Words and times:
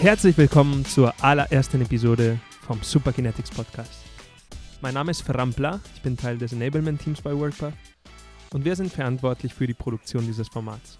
Herzlich 0.00 0.38
willkommen 0.38 0.86
zur 0.86 1.12
allerersten 1.22 1.82
Episode 1.82 2.38
vom 2.62 2.82
Superkinetics 2.82 3.50
Podcast. 3.50 4.02
Mein 4.80 4.94
Name 4.94 5.10
ist 5.10 5.20
Ferran 5.20 5.54
ich 5.94 6.00
bin 6.00 6.16
Teil 6.16 6.38
des 6.38 6.54
Enablement-Teams 6.54 7.20
bei 7.20 7.36
WorkPath 7.36 7.74
und 8.54 8.64
wir 8.64 8.74
sind 8.76 8.90
verantwortlich 8.90 9.52
für 9.52 9.66
die 9.66 9.74
Produktion 9.74 10.24
dieses 10.24 10.48
Formats. 10.48 10.98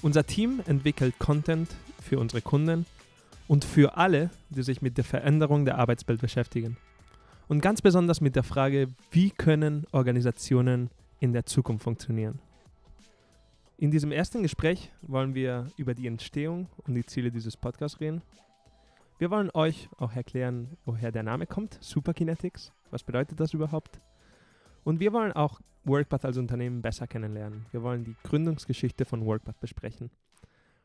Unser 0.00 0.24
Team 0.24 0.62
entwickelt 0.68 1.18
Content 1.18 1.68
für 2.00 2.20
unsere 2.20 2.40
Kunden 2.40 2.86
und 3.48 3.64
für 3.64 3.96
alle, 3.96 4.30
die 4.48 4.62
sich 4.62 4.80
mit 4.80 4.96
der 4.96 5.04
Veränderung 5.04 5.64
der 5.64 5.78
Arbeitswelt 5.78 6.20
beschäftigen. 6.20 6.76
Und 7.48 7.62
ganz 7.62 7.82
besonders 7.82 8.20
mit 8.20 8.36
der 8.36 8.44
Frage, 8.44 8.86
wie 9.10 9.30
können 9.30 9.86
Organisationen 9.90 10.88
in 11.18 11.32
der 11.32 11.46
Zukunft 11.46 11.82
funktionieren. 11.82 12.38
In 13.76 13.90
diesem 13.90 14.12
ersten 14.12 14.42
Gespräch 14.42 14.92
wollen 15.02 15.34
wir 15.34 15.68
über 15.76 15.94
die 15.94 16.06
Entstehung 16.06 16.68
und 16.86 16.94
die 16.94 17.04
Ziele 17.04 17.32
dieses 17.32 17.56
Podcasts 17.56 18.00
reden. 18.00 18.22
Wir 19.18 19.30
wollen 19.30 19.50
euch 19.52 19.88
auch 19.98 20.12
erklären, 20.12 20.76
woher 20.84 21.10
der 21.10 21.24
Name 21.24 21.46
kommt, 21.46 21.78
Superkinetics. 21.80 22.72
Was 22.90 23.02
bedeutet 23.02 23.40
das 23.40 23.52
überhaupt? 23.52 24.00
Und 24.84 25.00
wir 25.00 25.12
wollen 25.12 25.32
auch 25.32 25.60
WorkPath 25.82 26.24
als 26.24 26.36
Unternehmen 26.36 26.82
besser 26.82 27.08
kennenlernen. 27.08 27.66
Wir 27.72 27.82
wollen 27.82 28.04
die 28.04 28.16
Gründungsgeschichte 28.22 29.04
von 29.04 29.26
WorkPath 29.26 29.58
besprechen. 29.58 30.10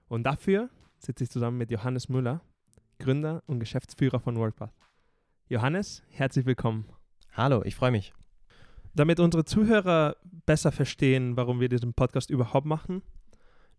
Und 0.07 0.23
dafür 0.23 0.69
sitze 0.97 1.25
ich 1.25 1.29
zusammen 1.29 1.59
mit 1.59 1.69
Johannes 1.69 2.09
Müller, 2.09 2.41
Gründer 2.97 3.43
und 3.45 3.59
Geschäftsführer 3.59 4.19
von 4.19 4.35
WorkPath. 4.35 4.73
Johannes, 5.47 6.01
herzlich 6.09 6.45
willkommen. 6.45 6.85
Hallo, 7.33 7.61
ich 7.63 7.75
freue 7.75 7.91
mich. 7.91 8.13
Damit 8.93 9.19
unsere 9.19 9.45
Zuhörer 9.45 10.17
besser 10.45 10.71
verstehen, 10.71 11.37
warum 11.37 11.59
wir 11.59 11.69
diesen 11.69 11.93
Podcast 11.93 12.29
überhaupt 12.29 12.65
machen, 12.65 13.01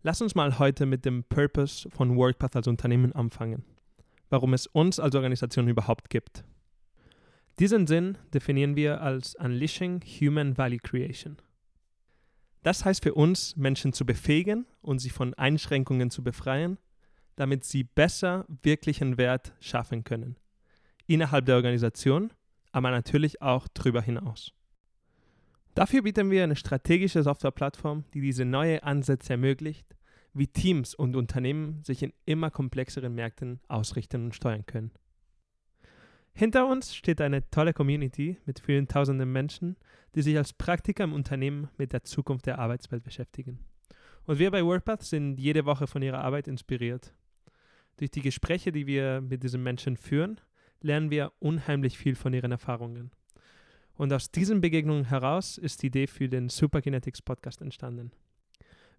lass 0.03 0.21
uns 0.21 0.35
mal 0.35 0.57
heute 0.57 0.85
mit 0.85 1.05
dem 1.05 1.23
Purpose 1.23 1.89
von 1.89 2.15
WorkPath 2.15 2.55
als 2.55 2.67
Unternehmen 2.67 3.13
anfangen. 3.13 3.63
Warum 4.29 4.53
es 4.53 4.67
uns 4.67 4.99
als 4.99 5.13
Organisation 5.15 5.67
überhaupt 5.67 6.09
gibt. 6.09 6.45
Diesen 7.59 7.85
Sinn 7.85 8.17
definieren 8.33 8.75
wir 8.75 9.01
als 9.01 9.35
Unleashing 9.35 10.01
Human 10.01 10.57
Value 10.57 10.79
Creation. 10.79 11.37
Das 12.63 12.85
heißt 12.85 13.03
für 13.03 13.13
uns, 13.13 13.57
Menschen 13.57 13.91
zu 13.91 14.05
befähigen 14.05 14.65
und 14.81 14.99
sie 14.99 15.09
von 15.09 15.33
Einschränkungen 15.33 16.11
zu 16.11 16.23
befreien, 16.23 16.77
damit 17.35 17.65
sie 17.65 17.83
besser 17.83 18.45
wirklichen 18.61 19.17
Wert 19.17 19.53
schaffen 19.59 20.03
können. 20.03 20.37
Innerhalb 21.07 21.45
der 21.45 21.55
Organisation, 21.55 22.31
aber 22.71 22.91
natürlich 22.91 23.41
auch 23.41 23.67
darüber 23.73 24.01
hinaus. 24.01 24.53
Dafür 25.73 26.01
bieten 26.01 26.29
wir 26.31 26.43
eine 26.43 26.55
strategische 26.55 27.23
Softwareplattform, 27.23 28.03
die 28.13 28.21
diese 28.21 28.43
neue 28.43 28.83
Ansätze 28.83 29.33
ermöglicht, 29.33 29.95
wie 30.33 30.47
Teams 30.47 30.93
und 30.93 31.15
Unternehmen 31.15 31.81
sich 31.83 32.03
in 32.03 32.13
immer 32.25 32.51
komplexeren 32.51 33.15
Märkten 33.15 33.59
ausrichten 33.67 34.25
und 34.25 34.35
steuern 34.35 34.65
können. 34.65 34.91
Hinter 36.33 36.67
uns 36.67 36.95
steht 36.95 37.19
eine 37.21 37.49
tolle 37.49 37.73
Community 37.73 38.37
mit 38.45 38.59
vielen 38.59 38.87
tausenden 38.87 39.31
Menschen, 39.31 39.75
die 40.15 40.21
sich 40.21 40.37
als 40.37 40.53
Praktiker 40.53 41.03
im 41.03 41.13
Unternehmen 41.13 41.69
mit 41.77 41.93
der 41.93 42.03
Zukunft 42.03 42.45
der 42.45 42.59
Arbeitswelt 42.59 43.03
beschäftigen. 43.03 43.59
Und 44.25 44.39
wir 44.39 44.51
bei 44.51 44.63
WorkPath 44.63 45.03
sind 45.03 45.39
jede 45.39 45.65
Woche 45.65 45.87
von 45.87 46.01
ihrer 46.01 46.23
Arbeit 46.23 46.47
inspiriert. 46.47 47.13
Durch 47.97 48.11
die 48.11 48.21
Gespräche, 48.21 48.71
die 48.71 48.87
wir 48.87 49.21
mit 49.21 49.43
diesen 49.43 49.63
Menschen 49.63 49.97
führen, 49.97 50.39
lernen 50.81 51.11
wir 51.11 51.33
unheimlich 51.39 51.97
viel 51.97 52.15
von 52.15 52.33
ihren 52.33 52.51
Erfahrungen. 52.51 53.11
Und 54.01 54.11
aus 54.13 54.31
diesen 54.31 54.61
Begegnungen 54.61 55.05
heraus 55.05 55.59
ist 55.59 55.83
die 55.83 55.87
Idee 55.87 56.07
für 56.07 56.27
den 56.27 56.49
Superkinetics 56.49 57.21
Podcast 57.21 57.61
entstanden. 57.61 58.11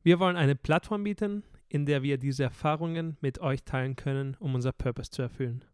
Wir 0.05 0.21
wollen 0.21 0.37
eine 0.37 0.55
Plattform 0.55 1.03
bieten, 1.03 1.43
in 1.69 1.87
der 1.87 2.05
wir 2.05 2.19
diese 2.19 2.45
Erfahrungen 2.45 3.17
mit 3.21 3.41
euch 3.41 3.65
teilen 3.65 3.97
können, 3.97 4.37
um 4.39 4.55
unser 4.55 4.71
Purpose 4.71 5.11
zu 5.11 5.21
erfüllen. 5.21 5.65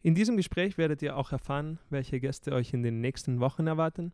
In 0.00 0.14
diesem 0.14 0.36
Gespräch 0.36 0.78
werdet 0.78 1.02
ihr 1.02 1.16
auch 1.16 1.32
erfahren, 1.32 1.80
welche 1.90 2.20
Gäste 2.20 2.52
euch 2.52 2.72
in 2.72 2.84
den 2.84 3.00
nächsten 3.00 3.40
Wochen 3.40 3.66
erwarten. 3.66 4.12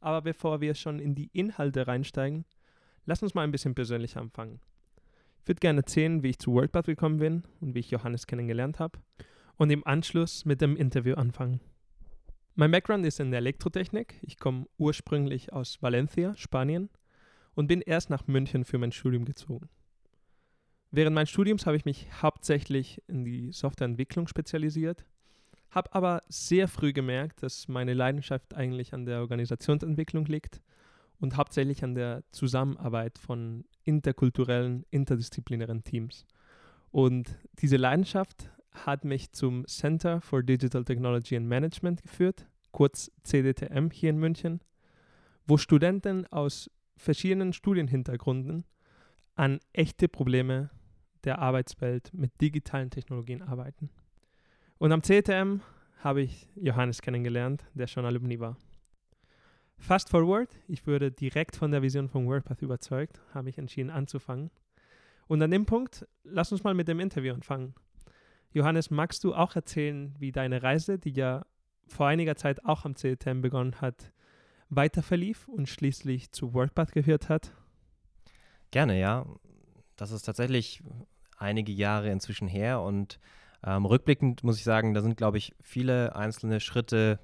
Aber 0.00 0.22
bevor 0.22 0.60
wir 0.60 0.74
schon 0.74 0.98
in 0.98 1.14
die 1.14 1.30
Inhalte 1.32 1.86
reinsteigen, 1.86 2.44
lasst 3.04 3.22
uns 3.22 3.34
mal 3.34 3.44
ein 3.44 3.52
bisschen 3.52 3.76
persönlich 3.76 4.16
anfangen. 4.16 4.58
Ich 5.42 5.46
würde 5.46 5.60
gerne 5.60 5.78
erzählen, 5.78 6.24
wie 6.24 6.30
ich 6.30 6.40
zu 6.40 6.54
WorkPath 6.54 6.86
gekommen 6.86 7.18
bin 7.18 7.44
und 7.60 7.76
wie 7.76 7.78
ich 7.78 7.92
Johannes 7.92 8.26
kennengelernt 8.26 8.80
habe 8.80 8.98
und 9.54 9.70
im 9.70 9.86
Anschluss 9.86 10.44
mit 10.44 10.60
dem 10.60 10.76
Interview 10.76 11.14
anfangen. 11.14 11.60
Mein 12.58 12.70
Background 12.70 13.04
ist 13.04 13.20
in 13.20 13.30
der 13.30 13.40
Elektrotechnik. 13.40 14.14
Ich 14.22 14.38
komme 14.38 14.64
ursprünglich 14.78 15.52
aus 15.52 15.82
Valencia, 15.82 16.34
Spanien 16.38 16.88
und 17.54 17.66
bin 17.66 17.82
erst 17.82 18.08
nach 18.08 18.26
München 18.26 18.64
für 18.64 18.78
mein 18.78 18.92
Studium 18.92 19.26
gezogen. 19.26 19.68
Während 20.90 21.14
meines 21.14 21.28
Studiums 21.28 21.66
habe 21.66 21.76
ich 21.76 21.84
mich 21.84 22.08
hauptsächlich 22.22 23.02
in 23.08 23.26
die 23.26 23.52
Softwareentwicklung 23.52 24.26
spezialisiert, 24.26 25.04
habe 25.68 25.94
aber 25.94 26.22
sehr 26.30 26.66
früh 26.66 26.94
gemerkt, 26.94 27.42
dass 27.42 27.68
meine 27.68 27.92
Leidenschaft 27.92 28.54
eigentlich 28.54 28.94
an 28.94 29.04
der 29.04 29.20
Organisationsentwicklung 29.20 30.24
liegt 30.24 30.62
und 31.20 31.36
hauptsächlich 31.36 31.84
an 31.84 31.94
der 31.94 32.24
Zusammenarbeit 32.32 33.18
von 33.18 33.66
interkulturellen, 33.84 34.86
interdisziplinären 34.88 35.84
Teams. 35.84 36.24
Und 36.90 37.38
diese 37.60 37.76
Leidenschaft 37.76 38.50
hat 38.84 39.04
mich 39.04 39.32
zum 39.32 39.66
Center 39.66 40.20
for 40.20 40.42
Digital 40.42 40.84
Technology 40.84 41.36
and 41.36 41.48
Management 41.48 42.02
geführt, 42.02 42.46
kurz 42.72 43.10
CDTM 43.22 43.90
hier 43.90 44.10
in 44.10 44.18
München, 44.18 44.60
wo 45.46 45.56
Studenten 45.56 46.26
aus 46.26 46.70
verschiedenen 46.96 47.52
Studienhintergründen 47.52 48.64
an 49.34 49.60
echte 49.72 50.08
Probleme 50.08 50.70
der 51.24 51.38
Arbeitswelt 51.38 52.12
mit 52.12 52.40
digitalen 52.40 52.90
Technologien 52.90 53.42
arbeiten. 53.42 53.90
Und 54.78 54.92
am 54.92 55.02
CTM 55.02 55.60
habe 55.98 56.22
ich 56.22 56.48
Johannes 56.54 57.02
kennengelernt, 57.02 57.64
der 57.74 57.86
schon 57.86 58.04
Alumni 58.04 58.38
war. 58.40 58.56
Fast 59.78 60.08
forward, 60.08 60.48
ich 60.68 60.86
wurde 60.86 61.10
direkt 61.10 61.56
von 61.56 61.70
der 61.70 61.82
Vision 61.82 62.08
von 62.08 62.26
WordPath 62.26 62.62
überzeugt, 62.62 63.20
habe 63.34 63.50
ich 63.50 63.58
entschieden 63.58 63.90
anzufangen. 63.90 64.50
Und 65.26 65.42
an 65.42 65.50
dem 65.50 65.66
Punkt, 65.66 66.06
lass 66.24 66.52
uns 66.52 66.64
mal 66.64 66.74
mit 66.74 66.88
dem 66.88 67.00
Interview 67.00 67.34
anfangen. 67.34 67.74
Johannes, 68.56 68.90
magst 68.90 69.22
du 69.22 69.34
auch 69.34 69.54
erzählen, 69.54 70.14
wie 70.18 70.32
deine 70.32 70.62
Reise, 70.62 70.98
die 70.98 71.10
ja 71.10 71.44
vor 71.86 72.06
einiger 72.06 72.36
Zeit 72.36 72.64
auch 72.64 72.86
am 72.86 72.94
CTM 72.94 73.42
begonnen 73.42 73.82
hat, 73.82 74.12
weiter 74.70 75.02
verlief 75.02 75.46
und 75.46 75.68
schließlich 75.68 76.32
zu 76.32 76.54
WorkPath 76.54 76.92
geführt 76.92 77.28
hat? 77.28 77.52
Gerne, 78.70 78.98
ja. 78.98 79.26
Das 79.96 80.10
ist 80.10 80.22
tatsächlich 80.22 80.82
einige 81.36 81.70
Jahre 81.70 82.10
inzwischen 82.10 82.48
her 82.48 82.80
und 82.80 83.20
ähm, 83.62 83.84
rückblickend 83.84 84.42
muss 84.42 84.56
ich 84.56 84.64
sagen, 84.64 84.94
da 84.94 85.02
sind, 85.02 85.18
glaube 85.18 85.36
ich, 85.36 85.54
viele 85.60 86.16
einzelne 86.16 86.60
Schritte 86.60 87.20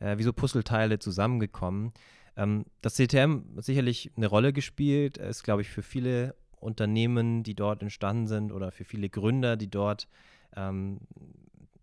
äh, 0.00 0.18
wie 0.18 0.22
so 0.22 0.34
Puzzleteile 0.34 0.98
zusammengekommen. 0.98 1.94
Ähm, 2.36 2.66
das 2.82 2.96
CTM 2.96 3.56
hat 3.56 3.64
sicherlich 3.64 4.12
eine 4.18 4.26
Rolle 4.26 4.52
gespielt, 4.52 5.16
ist, 5.16 5.44
glaube 5.44 5.62
ich, 5.62 5.70
für 5.70 5.82
viele 5.82 6.34
Unternehmen, 6.60 7.42
die 7.42 7.54
dort 7.54 7.80
entstanden 7.80 8.26
sind 8.26 8.52
oder 8.52 8.70
für 8.70 8.84
viele 8.84 9.08
Gründer, 9.08 9.56
die 9.56 9.70
dort 9.70 10.08
ähm, 10.56 11.00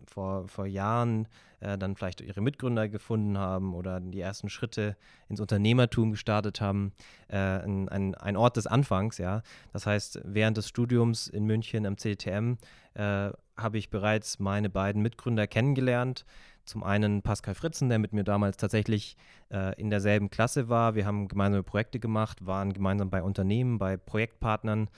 vor, 0.08 0.48
vor 0.48 0.66
Jahren 0.66 1.28
äh, 1.60 1.78
dann 1.78 1.96
vielleicht 1.96 2.22
ihre 2.22 2.42
Mitgründer 2.42 2.88
gefunden 2.88 3.38
haben 3.38 3.74
oder 3.74 4.00
die 4.00 4.22
ersten 4.22 4.50
Schritte 4.50 4.96
ins 5.30 5.42
Unternehmertum 5.42 6.12
gestartet 6.12 6.62
haben, 6.62 6.94
äh, 7.28 7.38
ein, 7.38 8.16
ein, 8.16 8.38
Ort 8.38 8.58
des 8.58 8.68
Anfangs, 8.68 9.18
ja. 9.18 9.42
Das 9.74 9.86
heißt, 9.86 10.22
während 10.24 10.58
des 10.58 10.68
Studiums 10.68 11.28
in 11.28 11.46
München 11.46 11.86
am 11.86 11.98
CTM 11.98 12.58
äh, 12.94 13.32
habe 13.58 13.78
ich 13.78 13.90
bereits 13.90 14.40
meine 14.40 14.70
beiden 14.70 15.02
Mitgründer 15.02 15.48
kennengelernt. 15.48 16.26
Zum 16.66 16.84
einen 16.84 17.22
Pascal 17.22 17.54
Fritzen, 17.54 17.90
der 17.90 18.00
mit 18.00 18.12
mir 18.12 18.24
damals 18.24 18.58
tatsächlich 18.58 19.18
äh, 19.52 19.80
in 19.80 19.90
derselben 19.90 20.30
Klasse 20.30 20.68
war. 20.68 20.96
Wir 20.96 21.06
haben 21.06 21.28
gemeinsame 21.28 21.64
Projekte 21.64 22.00
gemacht, 22.00 22.46
waren 22.46 22.74
gemeinsam 22.74 23.10
bei 23.10 23.22
Unternehmen, 23.22 23.78
bei 23.78 23.98
Projektpartnern 23.98 24.90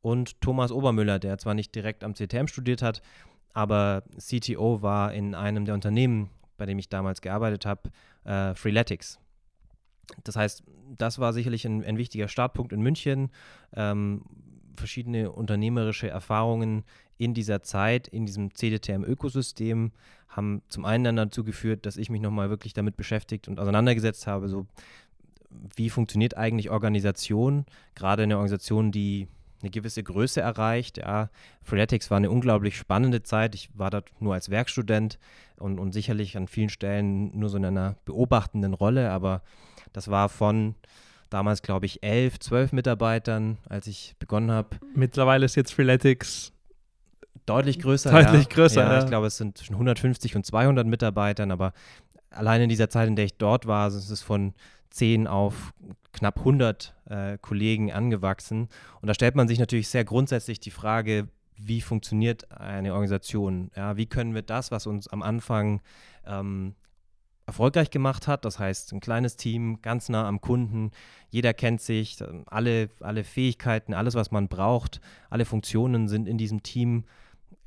und 0.00 0.40
Thomas 0.40 0.72
Obermüller, 0.72 1.18
der 1.18 1.38
zwar 1.38 1.54
nicht 1.54 1.74
direkt 1.74 2.04
am 2.04 2.14
CTM 2.14 2.46
studiert 2.46 2.82
hat, 2.82 3.02
aber 3.52 4.02
CTO 4.18 4.82
war 4.82 5.12
in 5.12 5.34
einem 5.34 5.64
der 5.64 5.74
Unternehmen, 5.74 6.30
bei 6.56 6.66
dem 6.66 6.78
ich 6.78 6.88
damals 6.88 7.20
gearbeitet 7.20 7.66
habe, 7.66 7.90
äh, 8.24 8.54
Freeletics. 8.54 9.18
Das 10.24 10.36
heißt, 10.36 10.62
das 10.96 11.18
war 11.18 11.32
sicherlich 11.32 11.64
ein, 11.66 11.84
ein 11.84 11.98
wichtiger 11.98 12.28
Startpunkt 12.28 12.72
in 12.72 12.80
München. 12.80 13.30
Ähm, 13.74 14.22
verschiedene 14.76 15.32
unternehmerische 15.32 16.08
Erfahrungen 16.08 16.84
in 17.18 17.34
dieser 17.34 17.62
Zeit, 17.62 18.08
in 18.08 18.26
diesem 18.26 18.54
CDTM-Ökosystem, 18.54 19.92
haben 20.28 20.62
zum 20.68 20.84
einen 20.84 21.04
dann 21.04 21.16
dazu 21.16 21.42
geführt, 21.42 21.84
dass 21.84 21.96
ich 21.96 22.10
mich 22.10 22.20
nochmal 22.20 22.48
wirklich 22.48 22.74
damit 22.74 22.96
beschäftigt 22.96 23.48
und 23.48 23.58
auseinandergesetzt 23.58 24.26
habe, 24.26 24.48
so 24.48 24.66
wie 25.76 25.90
funktioniert 25.90 26.36
eigentlich 26.36 26.70
Organisation, 26.70 27.64
gerade 27.94 28.22
eine 28.22 28.36
Organisation, 28.36 28.92
die 28.92 29.28
eine 29.60 29.70
gewisse 29.70 30.02
Größe 30.02 30.40
erreicht. 30.40 30.98
Ja. 30.98 31.30
Freeletics 31.62 32.10
war 32.10 32.16
eine 32.16 32.30
unglaublich 32.30 32.76
spannende 32.76 33.22
Zeit. 33.22 33.54
Ich 33.54 33.70
war 33.74 33.90
dort 33.90 34.10
nur 34.20 34.34
als 34.34 34.50
Werkstudent 34.50 35.18
und, 35.56 35.78
und 35.78 35.92
sicherlich 35.92 36.36
an 36.36 36.48
vielen 36.48 36.68
Stellen 36.68 37.36
nur 37.38 37.48
so 37.48 37.56
in 37.56 37.64
einer 37.64 37.96
beobachtenden 38.04 38.74
Rolle, 38.74 39.10
aber 39.10 39.42
das 39.92 40.08
war 40.08 40.28
von 40.28 40.74
damals, 41.30 41.62
glaube 41.62 41.86
ich, 41.86 42.02
elf, 42.02 42.38
zwölf 42.38 42.72
Mitarbeitern, 42.72 43.58
als 43.68 43.86
ich 43.86 44.14
begonnen 44.18 44.50
habe. 44.50 44.76
Mittlerweile 44.94 45.44
ist 45.44 45.56
jetzt 45.56 45.72
Freeletics 45.72 46.52
Deutlich 47.48 47.78
größer. 47.78 48.10
Deutlich 48.10 48.44
ja. 48.44 48.54
größer, 48.54 48.82
ja, 48.82 48.92
ja. 48.92 48.98
Ich 49.00 49.06
glaube, 49.06 49.26
es 49.26 49.38
sind 49.38 49.56
zwischen 49.56 49.72
150 49.74 50.36
und 50.36 50.44
200 50.44 50.86
Mitarbeitern, 50.86 51.50
aber 51.50 51.72
allein 52.30 52.60
in 52.60 52.68
dieser 52.68 52.90
Zeit, 52.90 53.08
in 53.08 53.16
der 53.16 53.24
ich 53.24 53.38
dort 53.38 53.66
war, 53.66 53.88
ist 53.88 54.10
es 54.10 54.20
von 54.20 54.52
10 54.90 55.26
auf 55.26 55.74
knapp 56.12 56.38
100 56.38 56.94
äh, 57.06 57.38
Kollegen 57.38 57.92
angewachsen. 57.92 58.68
Und 59.00 59.08
da 59.08 59.14
stellt 59.14 59.34
man 59.34 59.48
sich 59.48 59.58
natürlich 59.58 59.88
sehr 59.88 60.04
grundsätzlich 60.04 60.60
die 60.60 60.70
Frage, 60.70 61.28
wie 61.56 61.80
funktioniert 61.80 62.50
eine 62.52 62.92
Organisation? 62.92 63.70
Ja, 63.76 63.96
wie 63.96 64.06
können 64.06 64.34
wir 64.34 64.42
das, 64.42 64.70
was 64.70 64.86
uns 64.86 65.08
am 65.08 65.22
Anfang 65.22 65.80
ähm, 66.24 66.74
erfolgreich 67.48 67.90
gemacht 67.90 68.28
hat, 68.28 68.44
das 68.44 68.58
heißt 68.58 68.92
ein 68.92 69.00
kleines 69.00 69.36
Team, 69.36 69.80
ganz 69.80 70.10
nah 70.10 70.28
am 70.28 70.42
Kunden, 70.42 70.90
jeder 71.30 71.54
kennt 71.54 71.80
sich, 71.80 72.18
alle, 72.46 72.90
alle 73.00 73.24
Fähigkeiten, 73.24 73.94
alles, 73.94 74.14
was 74.14 74.30
man 74.30 74.48
braucht, 74.48 75.00
alle 75.30 75.46
Funktionen 75.46 76.08
sind 76.08 76.28
in 76.28 76.36
diesem 76.36 76.62
Team. 76.62 77.04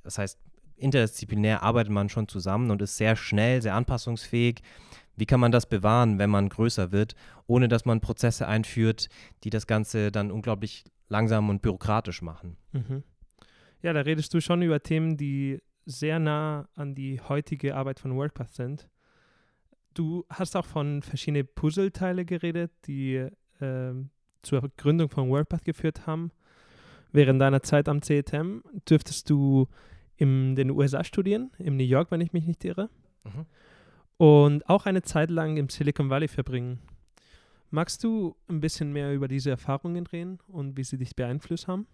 Das 0.04 0.20
heißt, 0.20 0.40
interdisziplinär 0.78 1.64
arbeitet 1.64 1.92
man 1.92 2.10
schon 2.10 2.28
zusammen 2.28 2.70
und 2.70 2.82
ist 2.84 2.98
sehr 2.98 3.16
schnell, 3.16 3.64
sehr 3.64 3.74
anpassungsfähig. 3.74 4.62
Wie 5.22 5.28
kann 5.28 5.40
man 5.40 5.52
das 5.52 5.68
bewahren, 5.68 6.18
wenn 6.18 6.32
man 6.32 6.50
größer 6.50 6.92
wird, 6.92 7.14
ohne 7.46 7.68
dass 7.68 7.86
man 7.86 8.02
Prozesse 8.02 8.48
einführt, 8.48 9.08
die 9.44 9.52
das 9.52 9.68
Ganze 9.68 10.12
dann 10.12 10.32
unglaublich 10.32 10.84
langsam 11.10 11.50
und 11.50 11.62
bürokratisch 11.62 12.24
machen? 12.24 12.58
Mhm. 12.72 13.04
Ja, 13.84 13.94
da 13.94 14.02
redest 14.02 14.34
du 14.34 14.42
schon 14.42 14.64
über 14.64 14.82
Themen, 14.82 15.18
die 15.18 15.62
sehr 15.86 16.18
nah 16.18 16.68
an 16.74 16.96
die 16.96 17.22
heutige 17.22 17.76
Arbeit 17.76 18.00
von 18.00 18.16
WordPath 18.16 18.56
sind. 18.56 18.90
Du 19.94 20.26
hast 20.28 20.56
auch 20.56 20.66
von 20.66 21.04
verschiedenen 21.04 21.48
Puzzleteile 21.54 22.26
geredet, 22.26 22.72
die 22.88 23.18
äh, 23.60 23.94
zur 24.42 24.72
Gründung 24.76 25.10
von 25.10 25.30
WordPath 25.30 25.66
geführt 25.66 26.08
haben. 26.08 26.32
Während 27.12 27.40
deiner 27.40 27.62
Zeit 27.62 27.88
am 27.88 28.02
CETM 28.02 28.62
dürftest 28.90 29.30
du 29.30 29.68
in 30.16 30.56
den 30.56 30.72
USA 30.72 31.04
studieren, 31.04 31.52
in 31.60 31.78
New 31.78 31.84
York, 31.84 32.10
wenn 32.10 32.22
ich 32.22 32.34
mich 32.34 32.48
nicht 32.48 32.66
irre. 32.66 32.90
Mhm. 33.24 33.46
Und 34.22 34.70
auch 34.70 34.86
eine 34.86 35.02
Zeit 35.02 35.32
lang 35.32 35.58
im 35.58 35.68
Silicon 35.70 36.12
Valley 36.12 36.28
verbringen. 36.28 36.78
Magst 37.72 38.04
du 38.04 38.36
ein 38.48 38.60
bisschen 38.60 38.94
mehr 38.94 39.16
über 39.16 39.28
diese 39.28 39.50
Erfahrungen 39.50 40.06
reden 40.06 40.38
und 40.48 40.78
wie 40.78 40.84
sie 40.84 41.00
dich 41.00 41.16
beeinflusst 41.16 41.68
haben? 41.68 41.88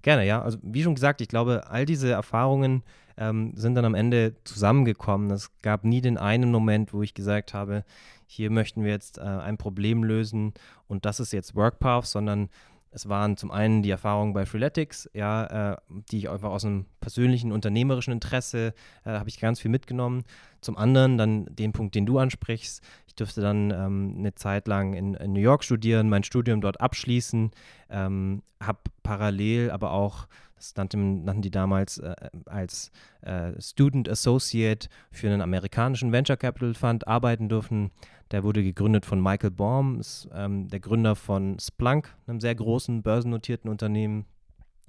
Gerne, 0.00 0.24
ja. 0.24 0.40
Also 0.40 0.56
wie 0.62 0.82
schon 0.82 0.94
gesagt, 0.94 1.20
ich 1.20 1.28
glaube, 1.28 1.66
all 1.68 1.84
diese 1.84 2.10
Erfahrungen 2.10 2.84
ähm, 3.18 3.52
sind 3.54 3.74
dann 3.74 3.84
am 3.84 3.94
Ende 3.94 4.34
zusammengekommen. 4.44 5.30
Es 5.30 5.50
gab 5.60 5.84
nie 5.84 6.00
den 6.00 6.16
einen 6.16 6.50
Moment, 6.50 6.94
wo 6.94 7.02
ich 7.02 7.12
gesagt 7.12 7.52
habe, 7.52 7.84
hier 8.26 8.50
möchten 8.50 8.82
wir 8.82 8.92
jetzt 8.92 9.18
äh, 9.18 9.24
ein 9.24 9.58
Problem 9.58 10.04
lösen 10.04 10.54
und 10.86 11.04
das 11.04 11.20
ist 11.20 11.34
jetzt 11.34 11.54
WorkPath, 11.54 12.06
sondern 12.06 12.48
es 12.90 13.08
waren 13.08 13.36
zum 13.36 13.50
einen 13.50 13.82
die 13.82 13.90
Erfahrungen 13.90 14.32
bei 14.32 14.46
Freeletics, 14.46 15.10
ja, 15.12 15.72
äh, 15.72 15.76
die 16.10 16.18
ich 16.18 16.30
einfach 16.30 16.50
aus 16.50 16.64
einem 16.64 16.86
persönlichen 17.00 17.52
unternehmerischen 17.52 18.12
Interesse 18.12 18.74
äh, 19.04 19.10
habe 19.10 19.28
ich 19.28 19.40
ganz 19.40 19.60
viel 19.60 19.70
mitgenommen. 19.70 20.24
Zum 20.60 20.76
anderen 20.76 21.18
dann 21.18 21.46
den 21.50 21.72
Punkt, 21.72 21.94
den 21.94 22.06
du 22.06 22.18
ansprichst. 22.18 22.82
Ich 23.06 23.14
durfte 23.14 23.40
dann 23.40 23.70
ähm, 23.70 24.14
eine 24.18 24.34
Zeit 24.34 24.66
lang 24.68 24.94
in, 24.94 25.14
in, 25.14 25.32
New 25.32 25.40
York 25.40 25.64
studieren, 25.64 26.08
mein 26.08 26.24
Studium 26.24 26.60
dort 26.60 26.80
abschließen, 26.80 27.50
ähm, 27.90 28.42
habe 28.60 28.78
parallel 29.02 29.70
aber 29.70 29.92
auch 29.92 30.26
das 30.58 30.74
nannten, 30.76 31.24
nannten 31.24 31.42
die 31.42 31.50
damals 31.50 31.98
äh, 31.98 32.14
als 32.46 32.90
äh, 33.22 33.52
Student 33.60 34.08
Associate 34.08 34.88
für 35.10 35.28
einen 35.28 35.40
amerikanischen 35.40 36.12
Venture 36.12 36.36
Capital 36.36 36.74
Fund 36.74 37.06
arbeiten 37.06 37.48
dürfen. 37.48 37.90
Der 38.30 38.44
wurde 38.44 38.62
gegründet 38.62 39.06
von 39.06 39.22
Michael 39.22 39.52
Baum, 39.52 40.00
ist 40.00 40.28
ähm, 40.34 40.68
der 40.68 40.80
Gründer 40.80 41.16
von 41.16 41.58
Splunk, 41.58 42.14
einem 42.26 42.40
sehr 42.40 42.54
großen 42.54 43.02
börsennotierten 43.02 43.70
Unternehmen. 43.70 44.26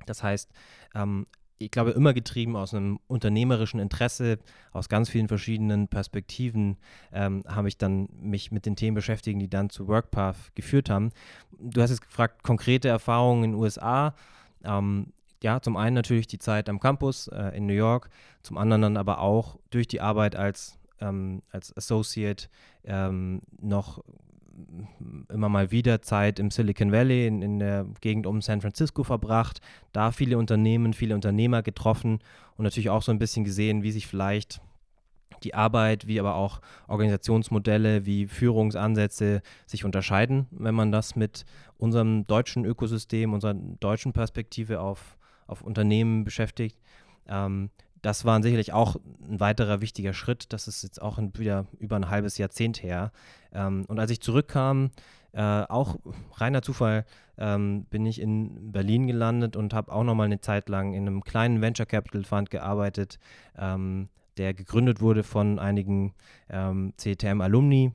Das 0.06 0.24
heißt, 0.24 0.52
ähm, 0.96 1.26
ich 1.60 1.72
glaube, 1.72 1.92
immer 1.92 2.14
getrieben 2.14 2.56
aus 2.56 2.74
einem 2.74 3.00
unternehmerischen 3.08 3.80
Interesse, 3.80 4.40
aus 4.72 4.90
ganz 4.90 5.10
vielen 5.10 5.28
verschiedenen 5.28 5.90
Perspektiven, 5.90 6.78
ähm, 7.12 7.44
habe 7.48 7.68
ich 7.68 7.78
dann 7.78 8.08
mich 8.20 8.52
mit 8.52 8.66
den 8.66 8.78
Themen 8.78 8.96
beschäftigt, 8.96 9.42
die 9.42 9.50
dann 9.50 9.70
zu 9.70 9.88
WorkPath 9.88 10.56
geführt 10.56 10.90
haben. 10.90 11.12
Du 11.60 11.82
hast 11.82 11.90
jetzt 11.90 12.02
gefragt, 12.02 12.44
konkrete 12.44 12.88
Erfahrungen 12.88 13.44
in 13.44 13.52
den 13.52 13.60
USA. 13.60 14.16
Ähm, 14.64 15.12
ja, 15.42 15.62
zum 15.62 15.78
einen 15.78 15.96
natürlich 15.96 16.28
die 16.28 16.40
Zeit 16.40 16.70
am 16.70 16.80
Campus 16.80 17.28
äh, 17.28 17.56
in 17.56 17.66
New 17.66 17.74
York, 17.74 18.10
zum 18.44 18.58
anderen 18.58 18.82
dann 18.82 18.98
aber 18.98 19.20
auch 19.20 19.58
durch 19.70 19.88
die 19.88 20.02
Arbeit 20.02 20.36
als, 20.36 20.78
ähm, 21.00 21.42
als 21.52 21.76
Associate 21.76 22.50
ähm, 22.84 23.42
noch 23.62 24.04
immer 25.30 25.50
mal 25.50 25.72
wieder 25.72 26.02
Zeit 26.02 26.40
im 26.40 26.52
Silicon 26.52 26.92
Valley, 26.92 27.28
in, 27.28 27.42
in, 27.42 27.60
der 27.60 27.86
Gegend 28.02 28.28
um 28.28 28.42
San 28.42 28.62
Francisco 28.62 29.04
verbracht, 29.04 29.62
da 29.94 30.12
viele 30.12 30.38
Unternehmen, 30.38 30.94
viele 30.94 31.16
Unternehmer 31.16 31.62
getroffen 31.62 32.20
und 32.58 32.64
natürlich 32.64 32.90
auch 32.90 33.02
so 33.02 33.12
ein 33.12 33.20
bisschen 33.20 33.46
gesehen, 33.46 33.84
wie 33.84 33.92
sich 33.92 34.08
vielleicht 34.08 34.62
die 35.44 35.54
Arbeit, 35.54 36.08
wie 36.08 36.20
aber 36.20 36.36
auch 36.36 36.60
Organisationsmodelle, 36.88 38.06
wie 38.06 38.28
Führungsansätze 38.28 39.42
sich 39.66 39.86
unterscheiden, 39.86 40.48
wenn 40.52 40.76
man 40.76 40.92
das 40.92 41.16
mit 41.16 41.46
unserem 41.78 42.28
deutschen 42.28 42.66
Ökosystem, 42.66 43.34
unserer 43.34 43.54
deutschen 43.54 44.12
Perspektive 44.12 44.82
auf, 44.82 45.18
auf 45.50 45.62
Unternehmen 45.62 46.24
beschäftigt. 46.24 46.78
Ähm, 47.28 47.70
das 48.02 48.24
war 48.26 48.42
sicherlich 48.42 48.72
auch 48.72 48.96
ein 49.22 49.40
weiterer 49.40 49.82
wichtiger 49.82 50.14
Schritt. 50.14 50.54
Das 50.54 50.68
ist 50.68 50.84
jetzt 50.84 51.02
auch 51.02 51.18
ein, 51.18 51.34
wieder 51.38 51.66
über 51.80 51.98
ein 51.98 52.10
halbes 52.10 52.38
Jahrzehnt 52.38 52.82
her. 52.82 53.12
Ähm, 53.52 53.86
und 53.88 54.00
als 54.00 54.12
ich 54.12 54.22
zurückkam, 54.22 54.92
äh, 55.34 55.42
auch 55.42 55.98
reiner 56.36 56.62
Zufall, 56.62 57.06
ähm, 57.38 57.86
bin 57.86 58.06
ich 58.06 58.20
in 58.20 58.72
Berlin 58.72 59.08
gelandet 59.08 59.56
und 59.56 59.74
habe 59.74 59.92
auch 59.92 60.04
nochmal 60.04 60.26
eine 60.26 60.42
Zeit 60.42 60.70
lang 60.70 60.94
in 60.94 61.08
einem 61.08 61.24
kleinen 61.24 61.62
Venture 61.62 61.86
Capital 61.86 62.24
Fund 62.24 62.50
gearbeitet, 62.50 63.20
ähm, 63.58 64.10
der 64.38 64.54
gegründet 64.54 65.02
wurde 65.02 65.24
von 65.24 65.60
einigen 65.60 66.14
ähm, 66.50 66.94
CTM-Alumni, 66.98 67.92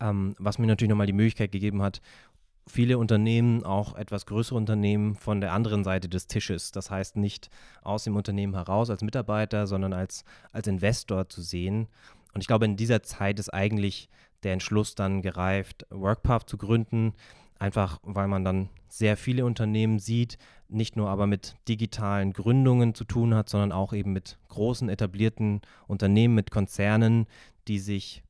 ähm, 0.00 0.34
was 0.38 0.58
mir 0.58 0.66
natürlich 0.66 0.90
nochmal 0.90 1.06
die 1.06 1.12
Möglichkeit 1.12 1.52
gegeben 1.52 1.82
hat, 1.82 2.00
viele 2.66 2.98
Unternehmen, 2.98 3.64
auch 3.64 3.94
etwas 3.94 4.26
größere 4.26 4.56
Unternehmen, 4.56 5.14
von 5.14 5.40
der 5.40 5.52
anderen 5.52 5.84
Seite 5.84 6.08
des 6.08 6.26
Tisches. 6.26 6.72
Das 6.72 6.90
heißt 6.90 7.16
nicht 7.16 7.50
aus 7.82 8.04
dem 8.04 8.16
Unternehmen 8.16 8.54
heraus 8.54 8.90
als 8.90 9.02
Mitarbeiter, 9.02 9.66
sondern 9.66 9.92
als, 9.92 10.24
als 10.52 10.66
Investor 10.66 11.28
zu 11.28 11.42
sehen. 11.42 11.88
Und 12.32 12.40
ich 12.40 12.46
glaube, 12.46 12.64
in 12.64 12.76
dieser 12.76 13.02
Zeit 13.02 13.38
ist 13.38 13.52
eigentlich 13.52 14.08
der 14.42 14.52
Entschluss 14.52 14.94
dann 14.94 15.22
gereift, 15.22 15.86
WorkPath 15.90 16.48
zu 16.48 16.58
gründen, 16.58 17.14
einfach 17.58 18.00
weil 18.02 18.28
man 18.28 18.44
dann 18.44 18.68
sehr 18.88 19.16
viele 19.16 19.44
Unternehmen 19.44 19.98
sieht, 19.98 20.38
nicht 20.68 20.96
nur 20.96 21.08
aber 21.08 21.26
mit 21.26 21.56
digitalen 21.68 22.32
Gründungen 22.32 22.94
zu 22.94 23.04
tun 23.04 23.34
hat, 23.34 23.48
sondern 23.48 23.72
auch 23.72 23.92
eben 23.92 24.12
mit 24.12 24.38
großen 24.48 24.88
etablierten 24.88 25.62
Unternehmen, 25.86 26.34
mit 26.34 26.50
Konzernen, 26.50 27.26
die 27.68 27.78
sich 27.78 28.23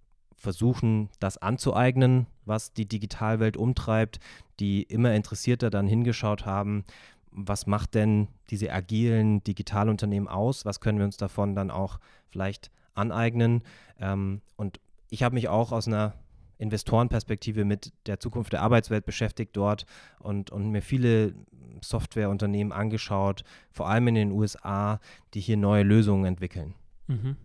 versuchen, 0.44 1.08
das 1.18 1.38
anzueignen, 1.38 2.26
was 2.44 2.72
die 2.72 2.86
Digitalwelt 2.86 3.56
umtreibt, 3.56 4.20
die 4.60 4.82
immer 4.82 5.12
interessierter 5.14 5.70
dann 5.70 5.88
hingeschaut 5.88 6.46
haben, 6.46 6.84
was 7.32 7.66
macht 7.66 7.94
denn 7.94 8.28
diese 8.50 8.72
agilen 8.72 9.42
Digitalunternehmen 9.42 10.28
aus, 10.28 10.64
was 10.64 10.80
können 10.80 10.98
wir 10.98 11.04
uns 11.04 11.16
davon 11.16 11.56
dann 11.56 11.72
auch 11.72 11.98
vielleicht 12.28 12.70
aneignen. 12.94 13.62
Ähm, 13.98 14.40
und 14.56 14.78
ich 15.10 15.24
habe 15.24 15.34
mich 15.34 15.48
auch 15.48 15.72
aus 15.72 15.88
einer 15.88 16.14
Investorenperspektive 16.58 17.64
mit 17.64 17.92
der 18.06 18.20
Zukunft 18.20 18.52
der 18.52 18.62
Arbeitswelt 18.62 19.04
beschäftigt 19.04 19.56
dort 19.56 19.86
und, 20.20 20.50
und 20.50 20.70
mir 20.70 20.82
viele 20.82 21.34
Softwareunternehmen 21.80 22.72
angeschaut, 22.72 23.42
vor 23.72 23.88
allem 23.88 24.08
in 24.08 24.14
den 24.14 24.30
USA, 24.30 25.00
die 25.34 25.40
hier 25.40 25.56
neue 25.56 25.82
Lösungen 25.82 26.24
entwickeln. 26.24 26.74
Mhm. 27.08 27.36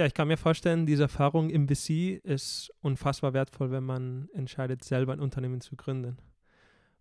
Ja, 0.00 0.06
ich 0.06 0.14
kann 0.14 0.28
mir 0.28 0.38
vorstellen, 0.38 0.86
diese 0.86 1.02
Erfahrung 1.02 1.50
im 1.50 1.68
VC 1.68 2.24
ist 2.24 2.72
unfassbar 2.80 3.34
wertvoll, 3.34 3.70
wenn 3.70 3.84
man 3.84 4.30
entscheidet, 4.32 4.82
selber 4.82 5.12
ein 5.12 5.20
Unternehmen 5.20 5.60
zu 5.60 5.76
gründen. 5.76 6.16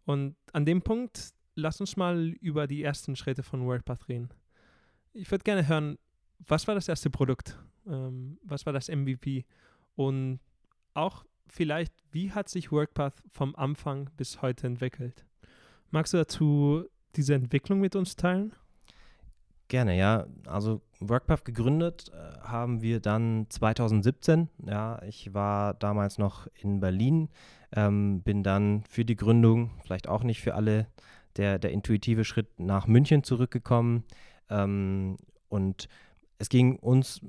Und 0.04 0.36
an 0.52 0.66
dem 0.66 0.82
Punkt, 0.82 1.30
lass 1.56 1.80
uns 1.80 1.96
mal 1.96 2.28
über 2.42 2.68
die 2.68 2.84
ersten 2.84 3.16
Schritte 3.16 3.42
von 3.42 3.66
WordPath 3.66 4.10
reden. 4.10 4.28
Ich 5.14 5.32
würde 5.32 5.46
gerne 5.46 5.66
hören, 5.66 5.98
was 6.40 6.68
war 6.68 6.76
das 6.76 6.90
erste 6.90 7.10
Produkt? 7.10 7.58
Ähm, 7.88 8.38
was 8.44 8.66
war 8.66 8.74
das 8.74 8.90
MVP? 8.90 9.46
Und 9.96 10.42
auch 10.94 11.24
vielleicht, 11.48 11.94
wie 12.12 12.34
hat 12.34 12.50
sich 12.50 12.70
WorkPath 12.70 13.24
vom 13.32 13.56
Anfang 13.56 14.10
bis 14.18 14.42
heute 14.42 14.68
entwickelt? 14.68 15.26
Magst 15.90 16.12
du 16.12 16.18
dazu 16.18 16.84
diese 17.16 17.34
Entwicklung 17.34 17.80
mit 17.80 17.96
uns 17.96 18.18
teilen? 18.18 18.52
Gerne, 19.70 19.96
ja. 19.96 20.26
Also 20.48 20.82
WorkPath 21.00 21.46
gegründet 21.46 22.12
äh, 22.12 22.40
haben 22.42 22.82
wir 22.82 23.00
dann 23.00 23.46
2017. 23.50 24.50
Ja, 24.66 25.00
ich 25.04 25.34
war 25.36 25.76
damals 25.76 26.18
noch 26.18 26.48
in 26.56 26.80
Berlin, 26.80 27.30
ähm, 27.76 28.22
bin 28.22 28.42
dann 28.42 28.84
für 28.90 29.06
die 29.06 29.16
Gründung, 29.16 29.70
vielleicht 29.84 30.08
auch 30.08 30.24
nicht 30.24 30.42
für 30.42 30.56
alle, 30.56 30.88
der, 31.38 31.60
der 31.60 31.72
intuitive 31.72 32.26
Schritt 32.26 32.60
nach 32.60 32.88
München 32.88 33.24
zurückgekommen. 33.24 34.06
Ähm, 34.50 35.18
und 35.50 35.88
es 36.40 36.50
ging 36.50 36.80
uns 36.80 37.22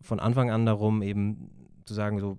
von 0.00 0.20
Anfang 0.20 0.50
an 0.50 0.64
darum, 0.64 1.02
eben 1.02 1.50
zu 1.84 1.92
sagen, 1.92 2.18
so, 2.18 2.38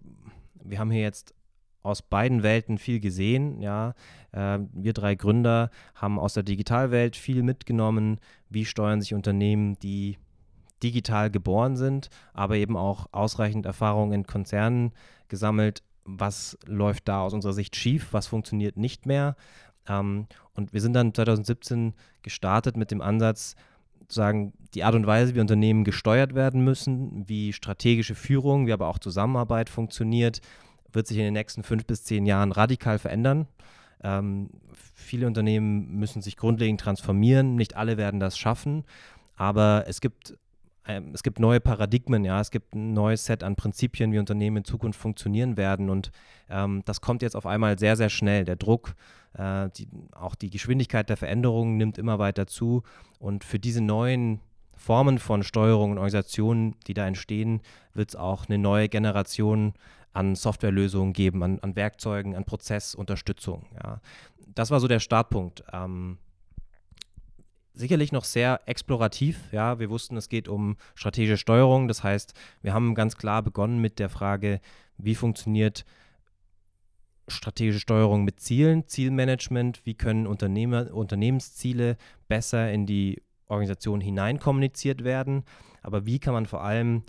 wir 0.55 0.79
haben 0.79 0.89
hier 0.89 1.03
jetzt 1.03 1.35
aus 1.83 2.01
beiden 2.01 2.43
Welten 2.43 2.77
viel 2.77 2.99
gesehen. 2.99 3.61
Ja, 3.61 3.93
äh, 4.31 4.59
wir 4.71 4.93
drei 4.93 5.15
Gründer 5.15 5.69
haben 5.95 6.17
aus 6.17 6.33
der 6.33 6.43
Digitalwelt 6.43 7.15
viel 7.15 7.43
mitgenommen. 7.43 8.19
Wie 8.49 8.65
steuern 8.65 9.01
sich 9.01 9.13
Unternehmen, 9.13 9.77
die 9.79 10.17
digital 10.81 11.29
geboren 11.29 11.77
sind, 11.77 12.09
aber 12.33 12.55
eben 12.55 12.75
auch 12.75 13.07
ausreichend 13.11 13.65
Erfahrung 13.65 14.11
in 14.11 14.25
Konzernen 14.25 14.91
gesammelt. 15.27 15.83
Was 16.05 16.57
läuft 16.65 17.07
da 17.07 17.21
aus 17.21 17.33
unserer 17.33 17.53
Sicht 17.53 17.75
schief? 17.75 18.09
Was 18.11 18.27
funktioniert 18.27 18.75
nicht 18.75 19.05
mehr? 19.05 19.35
Ähm, 19.87 20.27
und 20.53 20.73
wir 20.73 20.81
sind 20.81 20.93
dann 20.93 21.13
2017 21.13 21.93
gestartet 22.21 22.75
mit 22.77 22.91
dem 22.91 23.01
Ansatz, 23.01 23.55
sagen, 24.09 24.53
die 24.73 24.83
Art 24.83 24.95
und 24.95 25.07
Weise, 25.07 25.33
wie 25.35 25.39
Unternehmen 25.39 25.83
gesteuert 25.85 26.35
werden 26.35 26.63
müssen, 26.63 27.27
wie 27.27 27.53
strategische 27.53 28.15
Führung, 28.15 28.67
wie 28.67 28.73
aber 28.73 28.87
auch 28.87 28.99
Zusammenarbeit 28.99 29.69
funktioniert, 29.69 30.41
wird 30.93 31.07
sich 31.07 31.17
in 31.17 31.23
den 31.23 31.33
nächsten 31.33 31.63
fünf 31.63 31.85
bis 31.85 32.03
zehn 32.03 32.25
Jahren 32.25 32.51
radikal 32.51 32.99
verändern. 32.99 33.47
Ähm, 34.03 34.49
viele 34.93 35.27
Unternehmen 35.27 35.95
müssen 35.95 36.21
sich 36.21 36.37
grundlegend 36.37 36.81
transformieren. 36.81 37.55
Nicht 37.55 37.75
alle 37.75 37.97
werden 37.97 38.19
das 38.19 38.37
schaffen, 38.37 38.83
aber 39.35 39.85
es 39.87 40.01
gibt 40.01 40.37
ähm, 40.85 41.11
es 41.13 41.23
gibt 41.23 41.39
neue 41.39 41.61
Paradigmen, 41.61 42.25
ja, 42.25 42.41
es 42.41 42.51
gibt 42.51 42.75
ein 42.75 42.93
neues 42.93 43.25
Set 43.25 43.43
an 43.43 43.55
Prinzipien, 43.55 44.11
wie 44.11 44.19
Unternehmen 44.19 44.57
in 44.57 44.65
Zukunft 44.65 44.99
funktionieren 44.99 45.55
werden 45.55 45.89
und 45.89 46.11
ähm, 46.49 46.81
das 46.85 46.99
kommt 46.99 47.21
jetzt 47.21 47.35
auf 47.35 47.45
einmal 47.45 47.79
sehr, 47.79 47.95
sehr 47.95 48.09
schnell. 48.09 48.43
Der 48.43 48.57
Druck, 48.57 48.95
äh, 49.37 49.69
die, 49.77 49.87
auch 50.11 50.35
die 50.35 50.49
Geschwindigkeit 50.49 51.09
der 51.09 51.17
Veränderungen 51.17 51.77
nimmt 51.77 51.97
immer 51.97 52.19
weiter 52.19 52.47
zu 52.47 52.83
und 53.19 53.45
für 53.45 53.59
diese 53.59 53.81
neuen 53.81 54.41
Formen 54.75 55.19
von 55.19 55.43
Steuerung 55.43 55.91
und 55.91 55.97
Organisationen, 55.97 56.75
die 56.87 56.93
da 56.93 57.07
entstehen, 57.07 57.61
wird 57.93 58.09
es 58.09 58.15
auch 58.17 58.49
eine 58.49 58.57
neue 58.57 58.89
Generation 58.89 59.73
an 60.13 60.35
Softwarelösungen 60.35 61.13
geben, 61.13 61.43
an, 61.43 61.59
an 61.59 61.75
Werkzeugen, 61.75 62.35
an 62.35 62.45
Prozessunterstützung. 62.45 63.65
Ja. 63.83 64.01
Das 64.47 64.71
war 64.71 64.79
so 64.79 64.87
der 64.87 64.99
Startpunkt. 64.99 65.63
Ähm, 65.73 66.17
sicherlich 67.73 68.11
noch 68.11 68.23
sehr 68.23 68.61
explorativ. 68.65 69.39
Ja, 69.51 69.79
wir 69.79 69.89
wussten, 69.89 70.15
es 70.15 70.29
geht 70.29 70.47
um 70.47 70.77
strategische 70.95 71.37
Steuerung. 71.37 71.87
Das 71.87 72.03
heißt, 72.03 72.33
wir 72.61 72.73
haben 72.73 72.95
ganz 72.95 73.17
klar 73.17 73.41
begonnen 73.41 73.79
mit 73.79 73.99
der 73.99 74.09
Frage, 74.09 74.61
wie 74.97 75.15
funktioniert 75.15 75.85
strategische 77.27 77.79
Steuerung 77.79 78.23
mit 78.23 78.39
Zielen, 78.39 78.87
Zielmanagement, 78.87 79.85
wie 79.85 79.95
können 79.95 80.27
Unternehmer, 80.27 80.93
Unternehmensziele 80.93 81.97
besser 82.27 82.71
in 82.71 82.85
die 82.85 83.21
Organisation 83.47 84.01
hineinkommuniziert 84.01 85.03
werden, 85.03 85.43
aber 85.81 86.05
wie 86.05 86.19
kann 86.19 86.33
man 86.33 86.45
vor 86.45 86.63
allem 86.63 87.03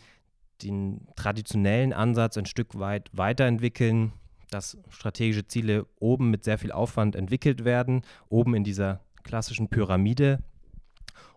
den 0.64 1.06
traditionellen 1.16 1.92
Ansatz 1.92 2.36
ein 2.36 2.46
Stück 2.46 2.78
weit 2.78 3.10
weiterentwickeln, 3.12 4.12
dass 4.50 4.78
strategische 4.88 5.46
Ziele 5.46 5.86
oben 5.98 6.30
mit 6.30 6.44
sehr 6.44 6.58
viel 6.58 6.72
Aufwand 6.72 7.16
entwickelt 7.16 7.64
werden, 7.64 8.02
oben 8.28 8.54
in 8.54 8.64
dieser 8.64 9.00
klassischen 9.22 9.68
Pyramide 9.68 10.42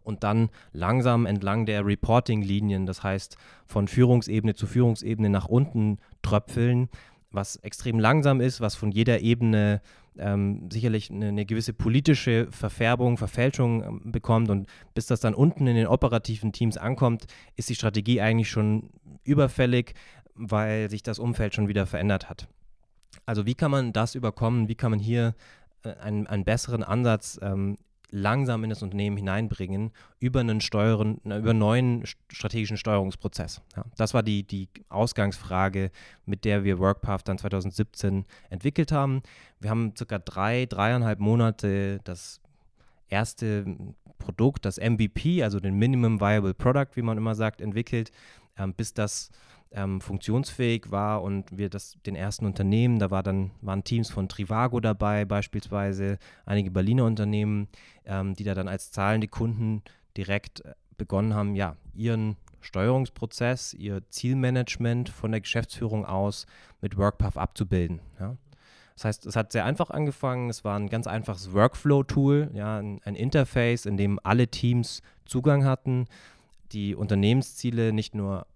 und 0.04 0.24
dann 0.24 0.50
langsam 0.72 1.26
entlang 1.26 1.66
der 1.66 1.86
Reporting-Linien, 1.86 2.86
das 2.86 3.04
heißt 3.04 3.38
von 3.66 3.88
Führungsebene 3.88 4.56
zu 4.56 4.66
Führungsebene 4.66 5.30
nach 5.30 5.48
unten 5.48 6.00
tröpfeln, 6.22 6.90
was 7.32 7.58
extrem 7.58 8.00
langsam 8.00 8.42
ist, 8.42 8.62
was 8.62 8.76
von 8.76 8.92
jeder 8.92 9.20
Ebene 9.20 9.82
ähm, 10.18 10.70
sicherlich 10.72 11.12
eine, 11.12 11.28
eine, 11.28 11.46
gewisse 11.46 11.74
politische 11.74 12.48
Verfärbung, 12.52 13.18
Verfälschung 13.18 13.84
ähm, 13.84 14.12
bekommt 14.12 14.50
und 14.50 14.68
bis 14.94 15.06
das 15.06 15.20
dann 15.20 15.34
unten 15.34 15.68
in 15.68 15.76
den 15.76 15.88
operativen 15.88 16.52
Teams 16.52 16.78
ankommt, 16.78 17.26
ist 17.56 17.70
die 17.70 17.76
Strategie 17.76 18.22
eigentlich 18.22 18.50
schon 18.50 18.90
überfällig, 19.24 19.94
weil 20.34 20.90
sich 20.90 21.04
das 21.04 21.20
Umfeld 21.20 21.54
schon 21.54 21.68
wieder 21.68 21.86
verändert 21.86 22.30
hat. 22.30 22.48
Also 23.26 23.46
wie 23.46 23.56
kann 23.56 23.72
man 23.72 23.94
das 23.94 24.16
überkommen? 24.16 24.70
Wie 24.70 24.76
kann 24.76 24.92
man 24.92 25.00
hier 25.00 25.36
äh, 25.84 25.94
einen, 25.96 26.28
einen 26.28 26.46
besseren 26.46 26.84
Ansatz 26.84 27.40
ähm, 27.42 27.78
langsam 28.10 28.64
in 28.64 28.70
das 28.70 28.84
Unternehmen 28.84 29.18
hineinbringen 29.18 29.92
über 30.20 30.40
einen 30.40 30.62
Steuern, 30.62 31.20
über 31.24 31.50
einen 31.50 31.60
neuen 31.60 32.04
strategischen 32.30 32.78
Steuerungsprozess. 32.78 33.62
Ja, 33.76 33.86
das 33.98 34.14
war 34.14 34.24
die, 34.24 34.44
die 34.44 34.70
Ausgangsfrage, 34.90 35.92
mit 36.26 36.46
der 36.46 36.64
wir 36.64 36.80
WorkPath 36.80 37.28
dann 37.28 37.38
2017 37.38 38.26
entwickelt 38.50 38.92
haben. 38.92 39.22
Wir 39.60 39.70
haben 39.70 39.94
circa 39.98 40.20
drei, 40.20 40.66
dreieinhalb 40.66 41.20
Monate 41.20 42.00
das 42.04 42.42
erste 43.10 43.66
Produkt, 44.18 44.66
das 44.66 44.78
MVP, 44.78 45.44
also 45.44 45.60
den 45.60 45.76
Minimum 45.76 46.20
Viable 46.20 46.54
Product, 46.54 46.96
wie 46.96 47.02
man 47.02 47.18
immer 47.18 47.36
sagt, 47.36 47.62
entwickelt, 47.62 48.12
ähm, 48.58 48.74
bis 48.74 48.94
das 48.94 49.30
ähm, 49.72 50.02
funktionsfähig 50.02 50.92
war 50.92 51.22
und 51.22 51.58
wir 51.58 51.70
das 51.70 51.98
den 52.06 52.16
ersten 52.16 52.46
Unternehmen, 52.46 53.00
da 53.00 53.12
war 53.12 53.24
dann, 53.24 53.52
waren 53.62 53.84
Teams 53.84 54.10
von 54.10 54.30
Trivago 54.30 54.80
dabei, 54.80 55.26
beispielsweise 55.26 56.18
einige 56.46 56.72
Berliner 56.72 57.06
Unternehmen, 57.06 57.68
ähm, 58.06 58.34
die 58.34 58.44
da 58.44 58.54
dann 58.54 58.68
als 58.68 58.92
zahlende 58.92 59.28
Kunden 59.28 59.84
direkt 60.16 60.62
äh, 60.66 60.74
begonnen 60.98 61.34
haben, 61.34 61.56
ja, 61.56 61.76
ihren 61.94 62.38
Steuerungsprozess, 62.62 63.74
ihr 63.74 64.02
Zielmanagement 64.10 65.10
von 65.10 65.32
der 65.32 65.42
Geschäftsführung 65.42 66.06
aus 66.06 66.48
mit 66.82 66.98
WorkPath 66.98 67.38
abzubilden. 67.38 68.02
Ja. 68.20 68.36
Das 68.98 69.06
heißt, 69.06 69.26
es 69.28 69.36
hat 69.36 69.52
sehr 69.52 69.64
einfach 69.64 69.92
angefangen. 69.92 70.50
Es 70.50 70.64
war 70.64 70.78
ein 70.78 70.90
ganz 70.90 71.06
einfaches 71.06 71.54
Workflow-Tool, 71.54 72.50
ja, 72.56 72.80
ein, 72.80 73.00
ein, 73.04 73.14
Interface, 73.14 73.86
in 73.86 73.96
dem 73.96 74.20
alle 74.24 74.48
Teams 74.48 75.04
Zugang 75.24 75.66
hatten, 75.66 76.06
die 76.72 76.96
Unternehmensziele 76.96 77.94
nicht 77.94 78.16
nur 78.16 78.48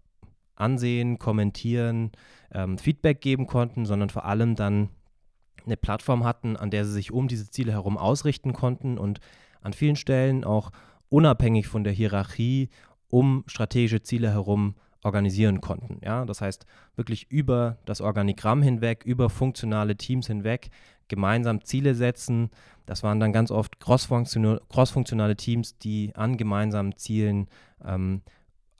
ansehen, 0.55 1.19
kommentieren, 1.19 2.11
ähm, 2.51 2.79
Feedback 2.79 3.21
geben 3.21 3.45
konnten, 3.45 3.85
sondern 3.85 4.09
vor 4.09 4.25
allem 4.25 4.55
dann 4.55 4.89
eine 5.63 5.77
Plattform 5.77 6.23
hatten, 6.23 6.57
an 6.57 6.71
der 6.71 6.85
sie 6.85 6.91
sich 6.93 7.11
um 7.11 7.27
diese 7.27 7.51
Ziele 7.51 7.73
herum 7.73 7.99
ausrichten 7.99 8.51
konnten 8.51 8.97
und 8.97 9.19
an 9.61 9.73
vielen 9.73 9.95
Stellen 9.95 10.43
auch 10.43 10.71
unabhängig 11.09 11.67
von 11.67 11.83
der 11.83 11.93
Hierarchie 11.93 12.69
um 13.09 13.43
strategische 13.45 14.01
Ziele 14.01 14.31
herum 14.31 14.73
organisieren 15.03 15.61
konnten. 15.61 15.99
Ja, 16.03 16.25
das 16.25 16.41
heißt 16.41 16.65
wirklich 16.95 17.31
über 17.31 17.77
das 17.85 18.01
Organigramm 18.01 18.61
hinweg, 18.61 19.03
über 19.05 19.29
funktionale 19.29 19.95
Teams 19.95 20.27
hinweg 20.27 20.69
gemeinsam 21.07 21.63
Ziele 21.65 21.93
setzen. 21.93 22.49
Das 22.85 23.03
waren 23.03 23.19
dann 23.19 23.33
ganz 23.33 23.51
oft 23.51 23.79
crossfunktionale 23.79 25.35
Teams, 25.35 25.77
die 25.77 26.15
an 26.15 26.37
gemeinsamen 26.37 26.95
Zielen 26.97 27.49
ähm, 27.83 28.21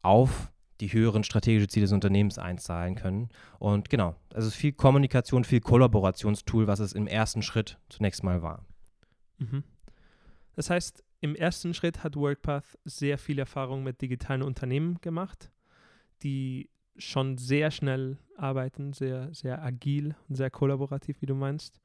auf 0.02 0.52
die 0.80 0.92
höheren 0.94 1.24
strategischen 1.24 1.70
Ziele 1.70 1.84
des 1.84 1.92
Unternehmens 1.92 2.40
einzahlen 2.40 2.96
können. 2.96 3.30
Und 3.60 3.90
genau, 3.90 4.16
also 4.34 4.50
viel 4.50 4.72
Kommunikation, 4.72 5.44
viel 5.44 5.60
Kollaborationstool, 5.60 6.68
was 6.68 6.80
es 6.80 6.94
im 6.94 7.06
ersten 7.06 7.42
Schritt 7.42 7.78
zunächst 7.90 8.24
mal 8.24 8.42
war. 8.42 8.66
Mhm. 9.38 9.64
Das 10.56 10.70
heißt, 10.70 11.04
im 11.20 11.36
ersten 11.36 11.74
Schritt 11.74 12.04
hat 12.04 12.16
WorkPath 12.16 12.78
sehr 12.84 13.18
viel 13.18 13.40
Erfahrung 13.40 13.84
mit 13.84 14.02
digitalen 14.02 14.42
Unternehmen 14.42 15.00
gemacht, 15.02 15.52
die 16.24 16.70
schon 16.98 17.38
sehr 17.38 17.72
schnell 17.72 18.18
arbeiten, 18.36 18.94
sehr, 18.94 19.34
sehr 19.34 19.62
agil 19.64 20.16
und 20.30 20.36
sehr 20.36 20.50
kollaborativ, 20.50 21.22
wie 21.22 21.26
du 21.26 21.36
meinst. 21.36 21.80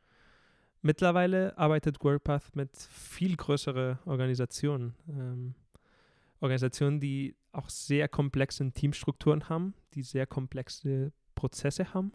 Mittlerweile 0.82 1.56
arbeitet 1.58 2.02
WorkPath 2.02 2.54
mit 2.54 2.76
viel 2.76 3.36
größeren 3.36 3.98
Organisationen. 4.04 4.94
Ähm, 5.08 5.54
Organisationen, 6.40 7.00
die 7.00 7.34
auch 7.52 7.68
sehr 7.70 8.08
komplexe 8.08 8.70
Teamstrukturen 8.70 9.48
haben, 9.48 9.74
die 9.94 10.02
sehr 10.02 10.26
komplexe 10.26 11.12
Prozesse 11.34 11.94
haben. 11.94 12.12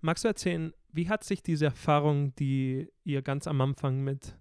Magst 0.00 0.24
du 0.24 0.28
erzählen, 0.28 0.72
wie 0.92 1.08
hat 1.08 1.24
sich 1.24 1.42
diese 1.42 1.66
Erfahrung, 1.66 2.34
die 2.36 2.88
ihr 3.04 3.22
ganz 3.22 3.46
am 3.46 3.60
Anfang 3.60 4.02
mit 4.02 4.38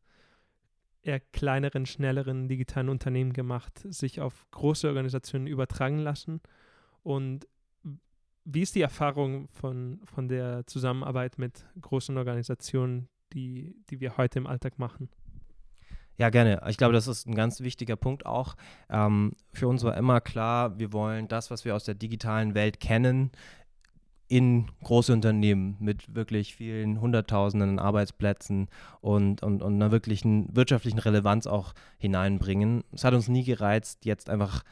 eher 1.01 1.19
kleineren, 1.19 1.85
schnelleren 1.85 2.47
digitalen 2.47 2.89
Unternehmen 2.89 3.33
gemacht, 3.33 3.79
sich 3.89 4.21
auf 4.21 4.45
große 4.51 4.87
Organisationen 4.87 5.47
übertragen 5.47 5.99
lassen? 5.99 6.41
Und 7.07 7.47
wie 8.43 8.63
ist 8.63 8.75
die 8.75 8.81
Erfahrung 8.81 9.47
von, 9.47 10.01
von 10.03 10.27
der 10.27 10.67
Zusammenarbeit 10.67 11.37
mit 11.37 11.65
großen 11.79 12.17
Organisationen, 12.17 13.07
die, 13.31 13.77
die 13.89 14.01
wir 14.01 14.17
heute 14.17 14.39
im 14.39 14.45
Alltag 14.45 14.77
machen? 14.77 15.07
Ja, 16.17 16.29
gerne. 16.29 16.61
Ich 16.67 16.75
glaube, 16.75 16.93
das 16.93 17.07
ist 17.07 17.25
ein 17.25 17.33
ganz 17.33 17.61
wichtiger 17.61 17.95
Punkt 17.95 18.25
auch. 18.25 18.57
Ähm, 18.89 19.31
für 19.53 19.69
uns 19.69 19.85
war 19.85 19.95
immer 19.95 20.19
klar, 20.19 20.79
wir 20.79 20.91
wollen 20.91 21.29
das, 21.29 21.49
was 21.49 21.63
wir 21.63 21.77
aus 21.77 21.85
der 21.85 21.95
digitalen 21.95 22.55
Welt 22.55 22.81
kennen, 22.81 23.31
in 24.27 24.67
große 24.83 25.13
Unternehmen 25.13 25.77
mit 25.79 26.13
wirklich 26.13 26.55
vielen 26.55 26.99
Hunderttausenden 26.99 27.79
Arbeitsplätzen 27.79 28.67
und, 28.99 29.43
und, 29.43 29.61
und 29.61 29.75
einer 29.75 29.93
wirklichen 29.93 30.53
wirtschaftlichen 30.53 30.99
Relevanz 30.99 31.47
auch 31.47 31.73
hineinbringen. 31.99 32.83
Es 32.91 33.05
hat 33.05 33.13
uns 33.13 33.29
nie 33.29 33.45
gereizt, 33.45 34.03
jetzt 34.03 34.29
einfach 34.29 34.65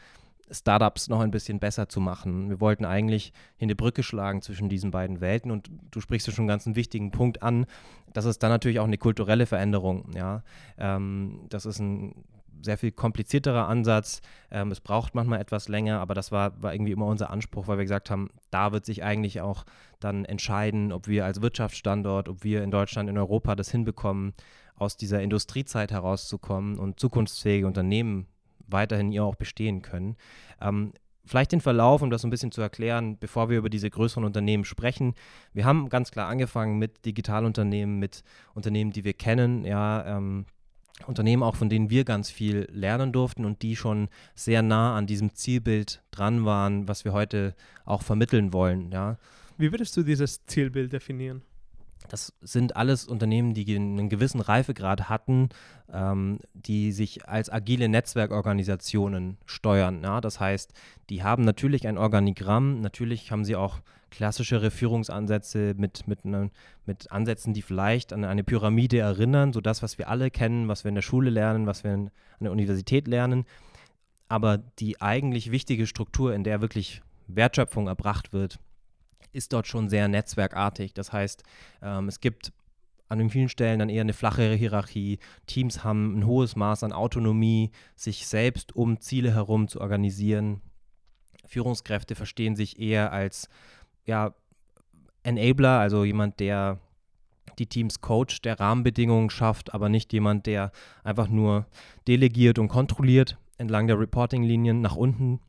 Startups 0.52 1.10
noch 1.10 1.22
ein 1.22 1.32
bisschen 1.32 1.60
besser 1.60 1.90
zu 1.90 2.00
machen. 2.00 2.50
Wir 2.50 2.60
wollten 2.60 2.86
eigentlich 2.86 3.34
hier 3.58 3.66
eine 3.66 3.76
Brücke 3.76 4.04
schlagen 4.04 4.42
zwischen 4.42 4.70
diesen 4.70 4.92
beiden 4.92 5.22
Welten 5.22 5.52
und 5.52 5.70
du 5.92 6.02
sprichst 6.02 6.32
schon 6.32 6.44
einen 6.44 6.48
ganz 6.48 6.68
wichtigen 6.68 7.12
Punkt 7.12 7.42
an. 7.42 7.66
Das 8.14 8.26
ist 8.26 8.44
dann 8.44 8.52
natürlich 8.52 8.80
auch 8.80 8.86
eine 8.86 8.98
kulturelle 8.98 9.46
Veränderung. 9.46 10.12
Ja, 10.16 10.44
ähm, 10.78 11.46
das 11.50 11.66
ist 11.66 11.80
ein 11.80 12.26
sehr 12.62 12.78
viel 12.78 12.92
komplizierterer 12.92 13.68
Ansatz. 13.68 14.22
Ähm, 14.52 14.72
es 14.72 14.82
braucht 14.82 15.16
manchmal 15.16 15.40
etwas 15.40 15.68
länger, 15.68 16.00
aber 16.00 16.14
das 16.14 16.32
war, 16.32 16.62
war 16.62 16.74
irgendwie 16.74 16.92
immer 16.92 17.06
unser 17.06 17.30
Anspruch, 17.30 17.68
weil 17.68 17.78
wir 17.78 17.86
gesagt 17.86 18.10
haben, 18.10 18.30
da 18.52 18.72
wird 18.72 18.86
sich 18.86 19.04
eigentlich 19.04 19.42
auch 19.42 19.66
dann 20.00 20.26
entscheiden, 20.26 20.92
ob 20.92 21.08
wir 21.08 21.26
als 21.26 21.42
Wirtschaftsstandort, 21.42 22.30
ob 22.30 22.44
wir 22.44 22.64
in 22.64 22.72
Deutschland, 22.72 23.10
in 23.10 23.18
Europa 23.18 23.56
das 23.56 23.72
hinbekommen, 23.72 24.34
aus 24.76 24.98
dieser 24.98 25.22
Industriezeit 25.22 25.92
herauszukommen 25.92 26.78
und 26.78 27.00
zukunftsfähige 27.00 27.66
Unternehmen 27.66 28.28
weiterhin 28.68 29.12
hier 29.12 29.24
auch 29.24 29.36
bestehen 29.36 29.82
können. 29.82 30.16
Ähm, 30.62 30.94
vielleicht 31.26 31.52
den 31.52 31.62
Verlauf, 31.62 32.02
um 32.02 32.10
das 32.10 32.22
so 32.22 32.28
ein 32.28 32.32
bisschen 32.32 32.52
zu 32.52 32.62
erklären, 32.62 33.18
bevor 33.18 33.50
wir 33.50 33.58
über 33.58 33.70
diese 33.70 33.90
größeren 33.90 34.24
Unternehmen 34.24 34.66
sprechen. 34.66 35.16
Wir 35.54 35.66
haben 35.66 35.90
ganz 35.90 36.12
klar 36.12 36.28
angefangen 36.28 36.78
mit 36.78 37.06
Digitalunternehmen, 37.06 37.98
mit 38.00 38.24
Unternehmen, 38.54 38.92
die 38.92 39.04
wir 39.04 39.14
kennen, 39.14 39.66
ja, 39.66 40.18
ähm, 40.18 40.46
Unternehmen 41.08 41.44
auch, 41.44 41.58
von 41.58 41.68
denen 41.68 41.90
wir 41.90 42.06
ganz 42.06 42.30
viel 42.30 42.70
lernen 42.72 43.12
durften 43.12 43.44
und 43.44 43.62
die 43.64 43.76
schon 43.76 44.08
sehr 44.34 44.62
nah 44.62 44.96
an 44.96 45.08
diesem 45.08 45.34
Zielbild 45.34 46.02
dran 46.12 46.46
waren, 46.46 46.88
was 46.88 47.04
wir 47.04 47.12
heute 47.12 47.54
auch 47.84 48.02
vermitteln 48.02 48.54
wollen, 48.54 48.92
ja. 48.92 49.18
Wie 49.58 49.72
würdest 49.72 49.96
du 49.98 50.04
dieses 50.04 50.46
Zielbild 50.46 50.94
definieren? 50.94 51.42
Das 52.10 52.34
sind 52.42 52.76
alles 52.76 53.06
Unternehmen, 53.06 53.54
die 53.54 53.76
einen 53.76 54.10
gewissen 54.10 54.42
Reifegrad 54.42 55.10
hatten, 55.10 55.50
ähm, 55.92 56.40
die 56.54 56.92
sich 56.92 57.28
als 57.28 57.50
agile 57.50 57.90
Netzwerkorganisationen 57.90 59.38
steuern. 59.46 60.02
Ja? 60.04 60.22
Das 60.22 60.40
heißt, 60.40 60.74
die 61.10 61.24
haben 61.24 61.44
natürlich 61.44 61.88
ein 61.88 61.98
Organigramm, 61.98 62.82
natürlich 62.82 63.32
haben 63.32 63.46
sie 63.46 63.56
auch 63.56 63.80
klassischere 64.12 64.72
Führungsansätze 64.72 65.74
mit, 65.78 66.08
mit, 66.08 66.24
ne, 66.24 66.50
mit 66.86 67.12
Ansätzen, 67.12 67.54
die 67.54 67.62
vielleicht 67.62 68.14
an 68.14 68.24
eine 68.24 68.44
Pyramide 68.44 69.00
erinnern, 69.00 69.52
so 69.52 69.60
das, 69.60 69.84
was 69.84 69.98
wir 69.98 70.10
alle 70.10 70.32
kennen, 70.32 70.68
was 70.68 70.86
wir 70.86 70.90
in 70.90 70.96
der 70.96 71.02
Schule 71.02 71.30
lernen, 71.30 71.68
was 71.68 71.84
wir 71.84 71.92
an 71.92 72.12
der 72.40 72.52
Universität 72.52 73.08
lernen. 73.08 73.46
Aber 74.30 74.58
die 74.58 75.02
eigentlich 75.02 75.52
wichtige 75.52 75.86
Struktur, 75.86 76.34
in 76.34 76.44
der 76.44 76.62
wirklich 76.62 77.02
Wertschöpfung 77.28 77.88
erbracht 77.88 78.32
wird, 78.34 78.60
ist 79.32 79.54
dort 79.54 79.68
schon 79.68 79.90
sehr 79.90 80.08
netzwerkartig. 80.08 80.94
Das 80.94 81.12
heißt, 81.12 81.44
ähm, 81.82 82.08
es 82.08 82.20
gibt 82.20 82.54
an 83.08 83.30
vielen 83.30 83.50
Stellen 83.50 83.80
dann 83.80 83.90
eher 83.90 84.02
eine 84.02 84.14
flachere 84.14 84.56
Hierarchie. 84.56 85.20
Teams 85.46 85.84
haben 85.84 86.20
ein 86.20 86.26
hohes 86.26 86.56
Maß 86.56 86.84
an 86.84 86.92
Autonomie, 86.92 87.72
sich 87.96 88.28
selbst 88.28 88.76
um 88.76 89.00
Ziele 89.00 89.34
herum 89.34 89.68
zu 89.68 89.80
organisieren. 89.80 90.62
Führungskräfte 91.46 92.16
verstehen 92.16 92.56
sich 92.56 92.80
eher 92.80 93.12
als 93.12 93.48
ja, 94.06 94.34
Enabler, 95.24 95.80
also 95.80 96.04
jemand, 96.04 96.40
der 96.40 96.80
die 97.60 97.68
Teams 97.68 98.02
coacht, 98.02 98.44
der 98.44 98.60
Rahmenbedingungen 98.60 99.30
schafft, 99.30 99.74
aber 99.74 99.90
nicht 99.90 100.12
jemand, 100.12 100.46
der 100.46 100.72
einfach 101.04 101.28
nur 101.28 101.68
delegiert 102.08 102.60
und 102.60 102.68
kontrolliert 102.68 103.38
entlang 103.58 103.88
der 103.88 104.00
Reporting-Linien 104.00 104.82
nach 104.82 104.96
unten 104.96 105.40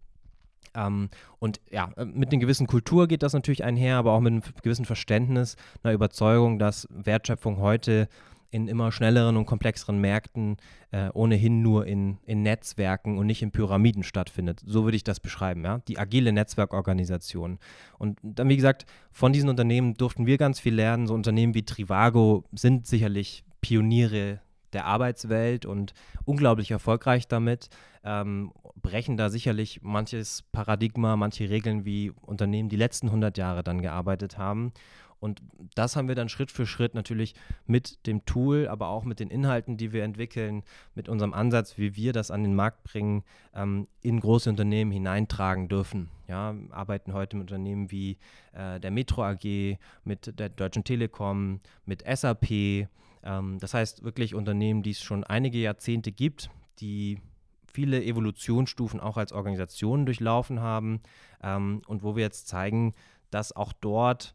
ähm, 0.77 1.09
und 1.39 1.61
ja, 1.71 1.91
äh, 1.97 2.05
mit 2.05 2.31
einer 2.31 2.41
gewissen 2.41 2.67
Kultur 2.67 3.09
geht 3.09 3.23
das 3.23 3.33
natürlich 3.33 3.65
einher, 3.65 3.97
aber 3.97 4.13
auch 4.13 4.21
mit 4.21 4.33
einem 4.33 4.43
gewissen 4.63 4.85
Verständnis, 4.85 5.57
einer 5.83 5.95
Überzeugung, 5.95 6.59
dass 6.59 6.87
Wertschöpfung 6.91 7.59
heute 7.59 8.09
in 8.51 8.69
immer 8.69 8.93
schnelleren 8.93 9.37
und 9.37 9.47
komplexeren 9.47 10.01
Märkten 10.01 10.57
äh, 10.91 11.09
ohnehin 11.13 11.63
nur 11.63 11.87
in, 11.87 12.19
in 12.25 12.43
Netzwerken 12.43 13.19
und 13.19 13.27
nicht 13.27 13.43
in 13.43 13.51
Pyramiden 13.51 14.03
stattfindet. 14.03 14.63
So 14.65 14.85
würde 14.85 14.97
ich 14.97 15.05
das 15.05 15.21
beschreiben, 15.21 15.65
ja. 15.65 15.79
Die 15.89 15.99
agile 15.99 16.33
Netzwerkorganisation. 16.33 17.59
Und 17.99 18.19
dann, 18.23 18.49
wie 18.49 18.57
gesagt, 18.57 18.87
von 19.11 19.33
diesen 19.33 19.51
Unternehmen 19.51 19.95
durften 19.95 20.27
wir 20.27 20.39
ganz 20.39 20.61
viel 20.61 20.75
lernen. 20.75 21.07
So 21.07 21.15
Unternehmen 21.15 21.55
wie 21.55 21.65
Trivago 21.65 22.45
sind 22.53 22.87
sicherlich 22.87 23.45
Pioniere 23.61 24.41
der 24.73 24.85
Arbeitswelt 24.85 25.67
und 25.67 25.93
unglaublich 26.25 26.71
erfolgreich 26.71 27.29
damit, 27.29 27.69
ähm, 28.05 28.53
brechen 28.83 29.17
da 29.17 29.31
sicherlich 29.31 29.81
manches 29.83 30.43
Paradigma, 30.53 31.17
manche 31.17 31.49
Regeln, 31.51 31.85
wie 31.85 32.13
Unternehmen 32.23 32.69
die 32.69 32.77
letzten 32.77 33.09
100 33.09 33.37
Jahre 33.39 33.63
dann 33.63 33.83
gearbeitet 33.83 34.39
haben. 34.39 34.73
Und 35.19 35.43
das 35.75 35.97
haben 35.97 36.09
wir 36.09 36.15
dann 36.15 36.29
Schritt 36.29 36.51
für 36.51 36.67
Schritt 36.67 36.95
natürlich 36.95 37.35
mit 37.67 38.07
dem 38.07 38.27
Tool, 38.27 38.69
aber 38.69 38.89
auch 38.89 39.05
mit 39.05 39.19
den 39.19 39.31
Inhalten, 39.31 39.77
die 39.79 39.93
wir 39.93 40.05
entwickeln, 40.05 40.63
mit 40.95 41.09
unserem 41.09 41.33
Ansatz, 41.33 41.79
wie 41.79 41.97
wir 41.97 42.13
das 42.13 42.31
an 42.31 42.43
den 42.43 42.55
Markt 42.55 42.85
bringen, 42.85 43.25
ähm, 43.55 43.89
in 44.03 44.21
große 44.21 44.51
Unternehmen 44.51 44.91
hineintragen 44.91 45.69
dürfen. 45.69 46.11
Ja, 46.29 46.55
arbeiten 46.71 47.15
heute 47.15 47.37
mit 47.37 47.51
Unternehmen 47.51 47.91
wie 47.91 48.19
äh, 48.53 48.79
der 48.79 48.91
Metro 48.91 49.25
AG, 49.25 49.79
mit 50.05 50.39
der 50.39 50.51
Deutschen 50.51 50.85
Telekom, 50.85 51.61
mit 51.87 52.05
SAP, 52.07 52.51
ähm, 53.27 53.59
das 53.59 53.75
heißt 53.75 54.05
wirklich 54.05 54.35
Unternehmen, 54.35 54.83
die 54.83 54.91
es 54.91 55.03
schon 55.03 55.25
einige 55.25 55.59
Jahrzehnte 55.59 56.13
gibt, 56.13 56.51
die 56.81 57.19
viele 57.77 58.03
Evolutionsstufen 58.03 59.01
auch 59.01 59.19
als 59.19 59.33
Organisation 59.33 60.07
durchlaufen 60.07 60.61
haben 60.61 61.03
ähm, 61.43 61.83
und 61.87 62.03
wo 62.03 62.17
wir 62.17 62.23
jetzt 62.23 62.49
zeigen, 62.49 62.95
dass 63.31 63.55
auch 63.55 63.75
dort 63.75 64.35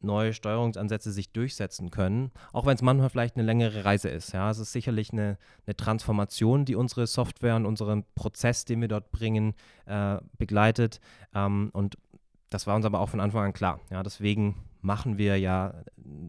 neue 0.00 0.34
Steuerungsansätze 0.34 1.10
sich 1.10 1.32
durchsetzen 1.32 1.90
können, 1.90 2.32
auch 2.52 2.66
wenn 2.66 2.74
es 2.74 2.82
manchmal 2.82 3.08
vielleicht 3.08 3.36
eine 3.36 3.46
längere 3.46 3.86
Reise 3.86 4.10
ist. 4.10 4.32
Ja, 4.32 4.50
es 4.50 4.58
ist 4.58 4.72
sicherlich 4.72 5.10
eine, 5.10 5.38
eine 5.66 5.74
Transformation, 5.74 6.66
die 6.66 6.74
unsere 6.74 7.06
Software 7.06 7.56
und 7.56 7.64
unseren 7.64 8.04
Prozess, 8.14 8.66
den 8.66 8.82
wir 8.82 8.88
dort 8.88 9.10
bringen, 9.10 9.54
äh, 9.86 10.18
begleitet. 10.36 11.00
Ähm, 11.34 11.70
und 11.72 11.96
das 12.50 12.66
war 12.66 12.76
uns 12.76 12.84
aber 12.84 13.00
auch 13.00 13.08
von 13.08 13.20
Anfang 13.20 13.44
an 13.46 13.52
klar. 13.54 13.80
Ja, 13.90 14.02
deswegen 14.02 14.56
machen 14.82 15.16
wir 15.16 15.38
ja 15.38 15.74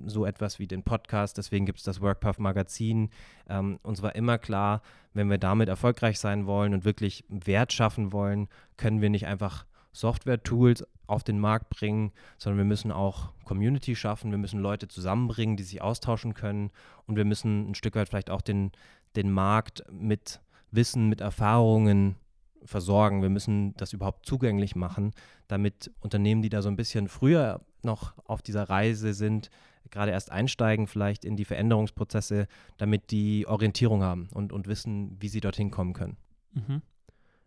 so 0.05 0.25
etwas 0.25 0.59
wie 0.59 0.67
den 0.67 0.83
Podcast, 0.83 1.37
deswegen 1.37 1.65
gibt 1.65 1.79
es 1.79 1.85
das 1.85 2.01
WorkPath 2.01 2.39
Magazin. 2.39 3.09
Ähm, 3.49 3.79
uns 3.83 4.01
war 4.01 4.15
immer 4.15 4.37
klar, 4.37 4.81
wenn 5.13 5.29
wir 5.29 5.37
damit 5.37 5.69
erfolgreich 5.69 6.19
sein 6.19 6.45
wollen 6.45 6.73
und 6.73 6.85
wirklich 6.85 7.25
Wert 7.27 7.73
schaffen 7.73 8.13
wollen, 8.13 8.47
können 8.77 9.01
wir 9.01 9.09
nicht 9.09 9.27
einfach 9.27 9.65
Software-Tools 9.91 10.85
auf 11.07 11.23
den 11.23 11.39
Markt 11.39 11.69
bringen, 11.69 12.11
sondern 12.37 12.57
wir 12.57 12.65
müssen 12.65 12.91
auch 12.91 13.31
Community 13.45 13.95
schaffen, 13.95 14.31
wir 14.31 14.37
müssen 14.37 14.59
Leute 14.59 14.87
zusammenbringen, 14.87 15.57
die 15.57 15.63
sich 15.63 15.81
austauschen 15.81 16.33
können. 16.33 16.71
Und 17.05 17.15
wir 17.15 17.25
müssen 17.25 17.69
ein 17.69 17.75
Stück 17.75 17.95
weit 17.95 18.09
vielleicht 18.09 18.29
auch 18.29 18.41
den, 18.41 18.71
den 19.15 19.31
Markt 19.31 19.83
mit 19.91 20.41
Wissen, 20.71 21.09
mit 21.09 21.21
Erfahrungen 21.21 22.15
versorgen. 22.65 23.21
Wir 23.21 23.29
müssen 23.29 23.75
das 23.75 23.93
überhaupt 23.93 24.25
zugänglich 24.25 24.75
machen, 24.75 25.11
damit 25.47 25.91
Unternehmen, 25.99 26.41
die 26.41 26.49
da 26.49 26.61
so 26.61 26.69
ein 26.69 26.75
bisschen 26.75 27.07
früher 27.07 27.61
noch 27.83 28.13
auf 28.25 28.41
dieser 28.41 28.69
Reise 28.69 29.13
sind, 29.13 29.49
gerade 29.91 30.11
erst 30.11 30.31
einsteigen 30.31 30.87
vielleicht 30.87 31.25
in 31.25 31.35
die 31.35 31.45
Veränderungsprozesse, 31.45 32.47
damit 32.77 33.11
die 33.11 33.47
Orientierung 33.47 34.01
haben 34.01 34.27
und, 34.33 34.51
und 34.51 34.67
wissen, 34.67 35.17
wie 35.19 35.29
sie 35.29 35.41
dorthin 35.41 35.71
kommen 35.71 35.93
können. 35.93 36.17
Mhm. 36.53 36.81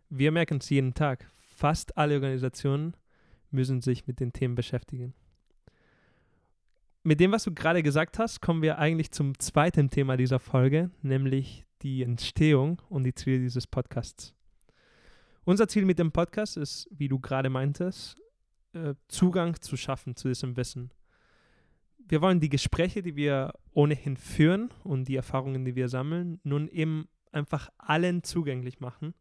Wir 0.09 0.31
merken 0.31 0.59
es 0.59 0.69
jeden 0.69 0.93
Tag. 0.93 1.29
Fast 1.39 1.97
alle 1.97 2.15
Organisationen 2.15 2.95
müssen 3.51 3.81
sich 3.81 4.07
mit 4.07 4.19
den 4.19 4.33
Themen 4.33 4.55
beschäftigen. 4.55 5.13
Mit 7.03 7.19
dem, 7.19 7.31
was 7.31 7.43
du 7.43 7.53
gerade 7.53 7.83
gesagt 7.83 8.19
hast, 8.19 8.41
kommen 8.41 8.61
wir 8.61 8.79
eigentlich 8.79 9.11
zum 9.11 9.37
zweiten 9.39 9.89
Thema 9.89 10.17
dieser 10.17 10.39
Folge, 10.39 10.91
nämlich 11.01 11.65
die 11.81 12.03
Entstehung 12.03 12.81
und 12.89 13.03
die 13.03 13.13
Ziele 13.13 13.39
dieses 13.39 13.67
Podcasts. 13.67 14.33
Unser 15.47 15.69
Ziel 15.69 15.85
mit 15.85 15.97
dem 15.97 16.11
Podcast 16.11 16.57
ist, 16.57 16.89
wie 16.91 17.07
du 17.07 17.21
gerade 17.21 17.49
meintest, 17.49 18.17
äh, 18.73 18.95
Zugang 19.07 19.55
zu 19.61 19.77
schaffen 19.77 20.17
zu 20.17 20.27
diesem 20.27 20.57
Wissen. 20.57 20.91
Wir 21.99 22.21
wollen 22.21 22.41
die 22.41 22.49
Gespräche, 22.49 23.01
die 23.01 23.15
wir 23.15 23.53
ohnehin 23.71 24.17
führen 24.17 24.71
und 24.83 25.07
die 25.07 25.15
Erfahrungen, 25.15 25.63
die 25.63 25.77
wir 25.77 25.87
sammeln, 25.87 26.41
nun 26.43 26.67
eben 26.67 27.07
einfach 27.31 27.69
allen 27.77 28.23
zugänglich 28.23 28.81
machen. 28.81 29.13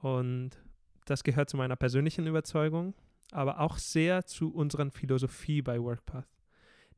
Und 0.00 0.60
das 1.04 1.22
gehört 1.22 1.50
zu 1.50 1.56
meiner 1.56 1.76
persönlichen 1.76 2.26
Überzeugung, 2.26 2.92
aber 3.30 3.60
auch 3.60 3.78
sehr 3.78 4.26
zu 4.26 4.52
unserer 4.52 4.90
Philosophie 4.90 5.62
bei 5.62 5.80
WorkPath, 5.80 6.26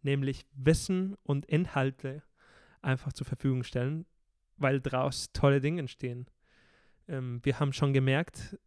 nämlich 0.01 0.47
Wissen 0.55 1.15
und 1.25 1.45
Inhalte 1.45 2.23
einfach 2.81 3.13
zur 3.13 3.27
Verfügung 3.27 3.65
stellen, 3.65 4.07
weil 4.57 4.81
daraus 4.81 5.31
tolle 5.35 5.61
Dinge 5.61 5.81
entstehen. 5.81 6.31
Ähm, 7.09 7.41
wir 7.43 7.61
haben 7.61 7.73
schon 7.73 7.93
gemerkt, 7.93 8.59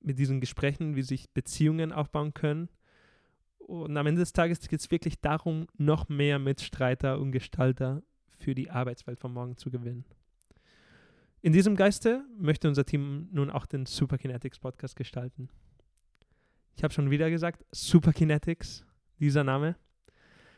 mit 0.00 0.18
diesen 0.18 0.40
Gesprächen, 0.40 0.96
wie 0.96 1.02
sich 1.02 1.30
Beziehungen 1.30 1.92
aufbauen 1.92 2.32
können. 2.32 2.68
Und 3.58 3.96
am 3.96 4.06
Ende 4.06 4.20
des 4.20 4.32
Tages 4.32 4.60
geht 4.68 4.80
es 4.80 4.90
wirklich 4.90 5.20
darum, 5.20 5.66
noch 5.76 6.08
mehr 6.08 6.38
Mitstreiter 6.38 7.18
und 7.18 7.32
Gestalter 7.32 8.02
für 8.38 8.54
die 8.54 8.70
Arbeitswelt 8.70 9.18
von 9.18 9.32
morgen 9.32 9.56
zu 9.56 9.70
gewinnen. 9.70 10.04
In 11.42 11.52
diesem 11.52 11.76
Geiste 11.76 12.24
möchte 12.38 12.68
unser 12.68 12.84
Team 12.84 13.28
nun 13.32 13.50
auch 13.50 13.66
den 13.66 13.86
Superkinetics 13.86 14.58
Podcast 14.58 14.96
gestalten. 14.96 15.48
Ich 16.76 16.84
habe 16.84 16.92
schon 16.92 17.10
wieder 17.10 17.30
gesagt, 17.30 17.64
Superkinetics, 17.72 18.84
dieser 19.18 19.44
Name. 19.44 19.76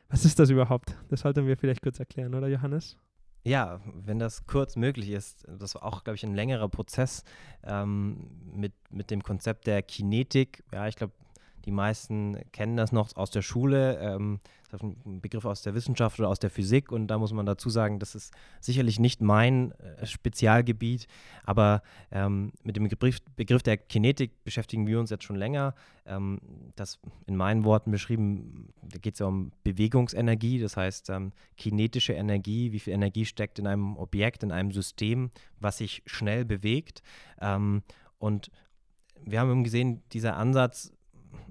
Was 0.08 0.24
ist 0.24 0.38
das 0.38 0.50
überhaupt? 0.50 0.96
Das 1.08 1.20
sollten 1.20 1.46
wir 1.46 1.56
vielleicht 1.56 1.82
kurz 1.82 1.98
erklären, 1.98 2.34
oder 2.34 2.48
Johannes? 2.48 2.96
Ja, 3.44 3.80
wenn 3.84 4.18
das 4.18 4.46
kurz 4.46 4.76
möglich 4.76 5.10
ist, 5.10 5.46
das 5.48 5.74
war 5.74 5.84
auch, 5.84 6.04
glaube 6.04 6.16
ich, 6.16 6.24
ein 6.24 6.34
längerer 6.34 6.68
Prozess 6.68 7.24
ähm, 7.64 8.30
mit, 8.52 8.72
mit 8.90 9.10
dem 9.10 9.22
Konzept 9.22 9.66
der 9.66 9.82
Kinetik. 9.82 10.64
Ja, 10.72 10.88
ich 10.88 10.96
glaube, 10.96 11.12
die 11.68 11.72
meisten 11.72 12.38
kennen 12.52 12.78
das 12.78 12.92
noch 12.92 13.14
aus 13.14 13.30
der 13.30 13.42
Schule. 13.42 13.98
Ähm, 13.98 14.40
das 14.70 14.80
ist 14.80 14.86
ein 15.04 15.20
Begriff 15.20 15.44
aus 15.44 15.60
der 15.60 15.74
Wissenschaft 15.74 16.18
oder 16.18 16.30
aus 16.30 16.38
der 16.38 16.48
Physik. 16.48 16.90
Und 16.90 17.08
da 17.08 17.18
muss 17.18 17.34
man 17.34 17.44
dazu 17.44 17.68
sagen, 17.68 17.98
das 17.98 18.14
ist 18.14 18.32
sicherlich 18.58 18.98
nicht 18.98 19.20
mein 19.20 19.72
äh, 19.72 20.06
Spezialgebiet. 20.06 21.06
Aber 21.44 21.82
ähm, 22.10 22.52
mit 22.62 22.76
dem 22.76 22.88
Begriff, 22.88 23.18
Begriff, 23.36 23.62
der 23.62 23.76
Kinetik 23.76 24.42
beschäftigen 24.44 24.86
wir 24.86 24.98
uns 24.98 25.10
jetzt 25.10 25.24
schon 25.24 25.36
länger. 25.36 25.74
Ähm, 26.06 26.40
das 26.74 27.00
in 27.26 27.36
meinen 27.36 27.64
Worten 27.64 27.90
beschrieben, 27.90 28.72
da 28.80 28.96
geht 28.96 29.12
es 29.12 29.20
ja 29.20 29.26
um 29.26 29.52
Bewegungsenergie. 29.62 30.60
Das 30.60 30.78
heißt, 30.78 31.10
ähm, 31.10 31.32
kinetische 31.58 32.14
Energie, 32.14 32.72
wie 32.72 32.80
viel 32.80 32.94
Energie 32.94 33.26
steckt 33.26 33.58
in 33.58 33.66
einem 33.66 33.98
Objekt, 33.98 34.42
in 34.42 34.52
einem 34.52 34.72
System, 34.72 35.32
was 35.60 35.76
sich 35.76 36.02
schnell 36.06 36.46
bewegt. 36.46 37.02
Ähm, 37.42 37.82
und 38.16 38.50
wir 39.22 39.40
haben 39.40 39.64
gesehen, 39.64 40.02
dieser 40.12 40.38
Ansatz 40.38 40.94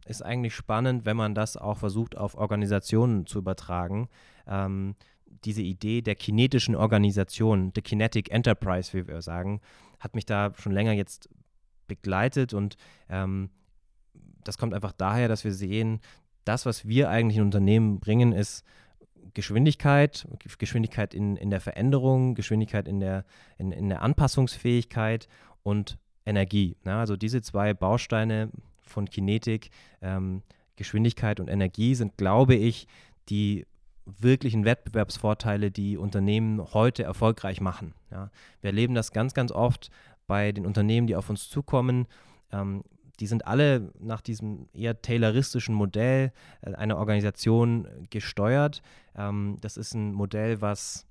ist 0.05 0.21
eigentlich 0.21 0.55
spannend, 0.55 1.05
wenn 1.05 1.17
man 1.17 1.35
das 1.35 1.57
auch 1.57 1.77
versucht, 1.77 2.17
auf 2.17 2.35
Organisationen 2.35 3.25
zu 3.25 3.39
übertragen. 3.39 4.09
Ähm, 4.47 4.95
diese 5.43 5.61
Idee 5.61 6.01
der 6.01 6.15
kinetischen 6.15 6.75
Organisation, 6.75 7.71
the 7.75 7.81
Kinetic 7.81 8.31
Enterprise, 8.31 8.93
wie 8.93 9.07
wir 9.07 9.21
sagen, 9.21 9.61
hat 9.99 10.15
mich 10.15 10.25
da 10.25 10.53
schon 10.55 10.71
länger 10.71 10.93
jetzt 10.93 11.29
begleitet 11.87 12.53
und 12.53 12.77
ähm, 13.09 13.49
das 14.43 14.57
kommt 14.57 14.73
einfach 14.73 14.93
daher, 14.93 15.27
dass 15.27 15.43
wir 15.43 15.53
sehen, 15.53 15.99
das, 16.45 16.65
was 16.65 16.87
wir 16.87 17.09
eigentlich 17.09 17.37
in 17.37 17.43
Unternehmen 17.43 17.99
bringen, 17.99 18.31
ist 18.31 18.63
Geschwindigkeit, 19.33 20.27
Geschwindigkeit 20.57 21.13
in, 21.13 21.35
in 21.35 21.49
der 21.49 21.59
Veränderung, 21.59 22.33
Geschwindigkeit 22.33 22.87
in 22.87 22.99
der, 22.99 23.25
in, 23.57 23.71
in 23.71 23.89
der 23.89 24.01
Anpassungsfähigkeit 24.01 25.27
und 25.63 25.97
Energie. 26.25 26.77
Ja, 26.85 26.99
also 26.99 27.17
diese 27.17 27.41
zwei 27.41 27.73
Bausteine 27.73 28.49
von 28.87 29.09
Kinetik, 29.09 29.69
ähm, 30.01 30.43
Geschwindigkeit 30.75 31.39
und 31.39 31.47
Energie 31.47 31.95
sind, 31.95 32.17
glaube 32.17 32.55
ich, 32.55 32.87
die 33.29 33.65
wirklichen 34.05 34.63
Wettbewerbsvorteile, 34.63 35.71
die 35.71 35.97
Unternehmen 35.97 36.73
heute 36.73 37.03
erfolgreich 37.03 37.59
machen. 37.61 37.93
Ja. 38.11 38.31
Wir 38.61 38.69
erleben 38.69 38.95
das 38.95 39.11
ganz, 39.11 39.33
ganz 39.33 39.51
oft 39.51 39.89
bei 40.27 40.51
den 40.51 40.65
Unternehmen, 40.65 41.07
die 41.07 41.15
auf 41.15 41.29
uns 41.29 41.49
zukommen. 41.49 42.07
Ähm, 42.51 42.83
die 43.19 43.27
sind 43.27 43.47
alle 43.47 43.91
nach 43.99 44.21
diesem 44.21 44.69
eher 44.73 45.01
tayloristischen 45.01 45.75
Modell 45.75 46.31
äh, 46.61 46.73
einer 46.75 46.97
Organisation 46.97 47.87
gesteuert. 48.09 48.81
Ähm, 49.15 49.57
das 49.61 49.77
ist 49.77 49.93
ein 49.93 50.13
Modell, 50.13 50.61
was 50.61 51.05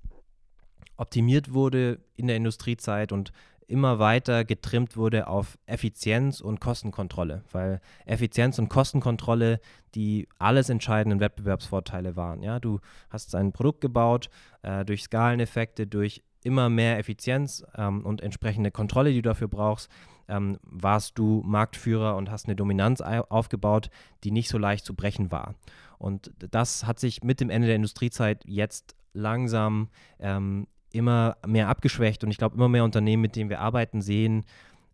optimiert 0.95 1.53
wurde 1.53 1.99
in 2.15 2.27
der 2.27 2.37
Industriezeit 2.37 3.11
und 3.11 3.31
immer 3.67 3.99
weiter 3.99 4.45
getrimmt 4.45 4.95
wurde 4.95 5.27
auf 5.27 5.57
Effizienz 5.65 6.41
und 6.41 6.59
Kostenkontrolle, 6.59 7.43
weil 7.51 7.81
Effizienz 8.05 8.59
und 8.59 8.69
Kostenkontrolle 8.69 9.59
die 9.93 10.27
alles 10.39 10.69
entscheidenden 10.69 11.19
Wettbewerbsvorteile 11.19 12.15
waren. 12.15 12.43
Ja, 12.43 12.59
du 12.59 12.79
hast 13.09 13.35
ein 13.35 13.51
Produkt 13.51 13.81
gebaut 13.81 14.29
äh, 14.61 14.85
durch 14.85 15.03
Skaleneffekte, 15.03 15.87
durch 15.87 16.23
immer 16.43 16.69
mehr 16.69 16.97
Effizienz 16.97 17.65
ähm, 17.75 18.05
und 18.05 18.21
entsprechende 18.21 18.71
Kontrolle, 18.71 19.09
die 19.09 19.21
du 19.21 19.29
dafür 19.29 19.47
brauchst, 19.47 19.89
ähm, 20.29 20.57
warst 20.61 21.17
du 21.17 21.41
Marktführer 21.45 22.15
und 22.15 22.31
hast 22.31 22.45
eine 22.45 22.55
Dominanz 22.55 23.01
aufgebaut, 23.01 23.89
die 24.23 24.31
nicht 24.31 24.49
so 24.49 24.57
leicht 24.57 24.85
zu 24.85 24.93
brechen 24.93 25.31
war. 25.31 25.55
Und 25.97 26.31
das 26.37 26.85
hat 26.85 26.99
sich 26.99 27.23
mit 27.23 27.41
dem 27.41 27.49
Ende 27.49 27.67
der 27.67 27.75
Industriezeit 27.75 28.43
jetzt 28.45 28.95
langsam 29.13 29.89
ähm, 30.19 30.67
immer 30.91 31.37
mehr 31.45 31.69
abgeschwächt 31.69 32.23
und 32.23 32.31
ich 32.31 32.37
glaube, 32.37 32.55
immer 32.55 32.69
mehr 32.69 32.83
Unternehmen, 32.83 33.21
mit 33.21 33.35
denen 33.35 33.49
wir 33.49 33.59
arbeiten, 33.59 34.01
sehen, 34.01 34.45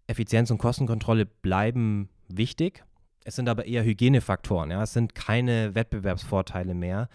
Effizienz 0.07 0.51
und 0.51 0.57
Kostenkontrolle 0.57 1.25
bleiben 1.25 2.09
wichtig. 2.27 2.83
Es 3.23 3.35
sind 3.35 3.47
aber 3.47 3.65
eher 3.65 3.85
Hygienefaktoren. 3.85 4.71
Ja? 4.71 4.83
Es 4.83 4.93
sind 4.93 5.15
keine 5.15 5.75
Wettbewerbsvorteile 5.75 6.73
mehr. 6.73 7.07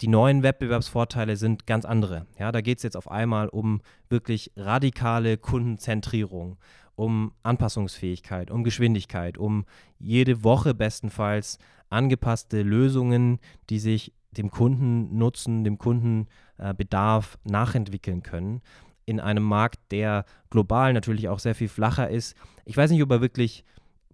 Die 0.00 0.08
neuen 0.08 0.42
Wettbewerbsvorteile 0.42 1.36
sind 1.36 1.66
ganz 1.66 1.84
andere. 1.84 2.26
Ja, 2.38 2.52
da 2.52 2.62
geht 2.62 2.78
es 2.78 2.84
jetzt 2.84 2.96
auf 2.96 3.10
einmal 3.10 3.48
um 3.48 3.82
wirklich 4.08 4.50
radikale 4.56 5.36
Kundenzentrierung, 5.36 6.56
um 6.94 7.32
Anpassungsfähigkeit, 7.42 8.50
um 8.50 8.64
Geschwindigkeit, 8.64 9.36
um 9.36 9.66
jede 9.98 10.42
Woche 10.42 10.72
bestenfalls 10.72 11.58
angepasste 11.90 12.62
Lösungen, 12.62 13.40
die 13.68 13.78
sich 13.78 14.14
dem 14.30 14.50
Kundennutzen, 14.50 15.64
dem 15.64 15.76
Kundenbedarf 15.76 16.28
äh, 16.60 17.20
nachentwickeln 17.44 18.22
können. 18.22 18.60
In 19.06 19.18
einem 19.18 19.42
Markt, 19.42 19.80
der 19.90 20.24
global 20.50 20.92
natürlich 20.92 21.28
auch 21.28 21.38
sehr 21.38 21.54
viel 21.54 21.68
flacher 21.68 22.08
ist. 22.08 22.36
Ich 22.64 22.76
weiß 22.76 22.90
nicht, 22.90 23.02
ob 23.02 23.10
er 23.10 23.20
wirklich 23.20 23.64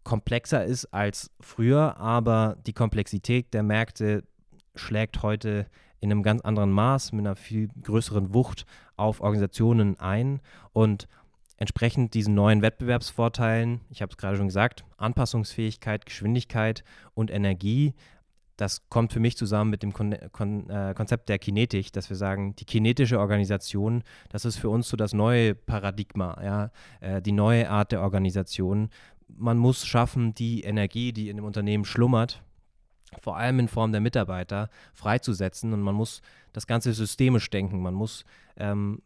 komplexer 0.04 0.64
ist 0.64 0.87
als 0.87 1.30
früher, 1.40 1.96
aber 1.98 2.56
die 2.66 2.72
Komplexität 2.72 3.52
der 3.52 3.62
Märkte 3.62 4.22
schlägt 4.74 5.22
heute 5.22 5.66
in 6.00 6.11
einem 6.11 6.22
ganz 6.22 6.42
anderen 6.42 6.70
Maß, 6.70 7.12
mit 7.12 7.26
einer 7.26 7.37
viel 7.37 7.68
größeren 7.82 8.32
Wucht 8.32 8.66
auf 8.96 9.20
Organisationen 9.20 9.98
ein. 9.98 10.40
Und 10.72 11.09
entsprechend 11.56 12.14
diesen 12.14 12.35
neuen 12.35 12.62
Wettbewerbsvorteilen, 12.62 13.80
ich 13.90 14.02
habe 14.02 14.12
es 14.12 14.16
gerade 14.16 14.37
schon 14.37 14.46
gesagt, 14.46 14.85
Anpassungsfähigkeit, 14.96 16.06
Geschwindigkeit 16.06 16.85
und 17.14 17.30
Energie, 17.30 17.94
das 18.56 18.88
kommt 18.88 19.12
für 19.12 19.20
mich 19.20 19.36
zusammen 19.36 19.70
mit 19.70 19.82
dem 19.82 19.92
Kon 19.92 20.14
Kon 20.32 20.68
äh, 20.70 20.94
Konzept 20.96 21.28
der 21.28 21.38
Kinetik, 21.38 21.92
dass 21.92 22.08
wir 22.08 22.16
sagen, 22.16 22.56
die 22.56 22.64
kinetische 22.64 23.20
Organisation, 23.20 24.02
das 24.30 24.44
ist 24.44 24.56
für 24.56 24.70
uns 24.70 24.88
so 24.88 24.96
das 24.96 25.12
neue 25.12 25.54
Paradigma, 25.54 26.38
ja, 26.42 26.70
äh, 27.00 27.20
die 27.20 27.32
neue 27.32 27.70
Art 27.70 27.92
der 27.92 28.02
Organisation. 28.02 28.90
Man 29.28 29.58
muss 29.58 29.84
schaffen, 29.84 30.34
die 30.34 30.62
Energie, 30.62 31.12
die 31.12 31.28
in 31.28 31.36
dem 31.36 31.44
Unternehmen 31.44 31.84
schlummert, 31.84 32.42
vor 33.20 33.36
allem 33.36 33.58
in 33.58 33.68
Form 33.68 33.92
der 33.92 34.00
Mitarbeiter, 34.00 34.70
freizusetzen 34.94 35.72
und 35.72 35.82
man 35.82 35.94
muss 35.94 36.22
das 36.52 36.66
ganze 36.66 36.92
systemisch 36.92 37.50
denken. 37.50 37.82
Man 37.82 37.94
muss 37.94 38.24
ähm, 38.56 39.02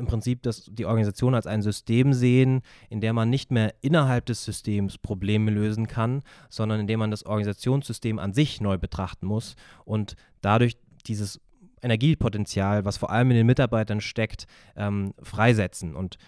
im 0.00 0.06
Prinzip 0.06 0.42
das, 0.42 0.64
die 0.64 0.86
Organisation 0.86 1.34
als 1.34 1.46
ein 1.46 1.62
System 1.62 2.12
sehen, 2.12 2.62
in 2.88 3.00
der 3.00 3.12
man 3.12 3.30
nicht 3.30 3.52
mehr 3.52 3.74
innerhalb 3.82 4.26
des 4.26 4.44
Systems 4.44 4.98
Probleme 4.98 5.50
lösen 5.50 5.86
kann, 5.86 6.22
sondern 6.48 6.80
in 6.80 6.86
dem 6.88 6.98
man 6.98 7.12
das 7.12 7.24
Organisationssystem 7.24 8.18
an 8.18 8.32
sich 8.32 8.60
neu 8.60 8.78
betrachten 8.78 9.26
muss 9.26 9.54
und 9.84 10.16
dadurch 10.40 10.76
dieses 11.06 11.40
Energiepotenzial, 11.82 12.84
was 12.84 12.96
vor 12.96 13.10
allem 13.10 13.30
in 13.30 13.36
den 13.36 13.46
Mitarbeitern 13.46 14.00
steckt, 14.00 14.46
ähm, 14.76 15.14
freisetzen. 15.22 15.94
Und 15.94 16.18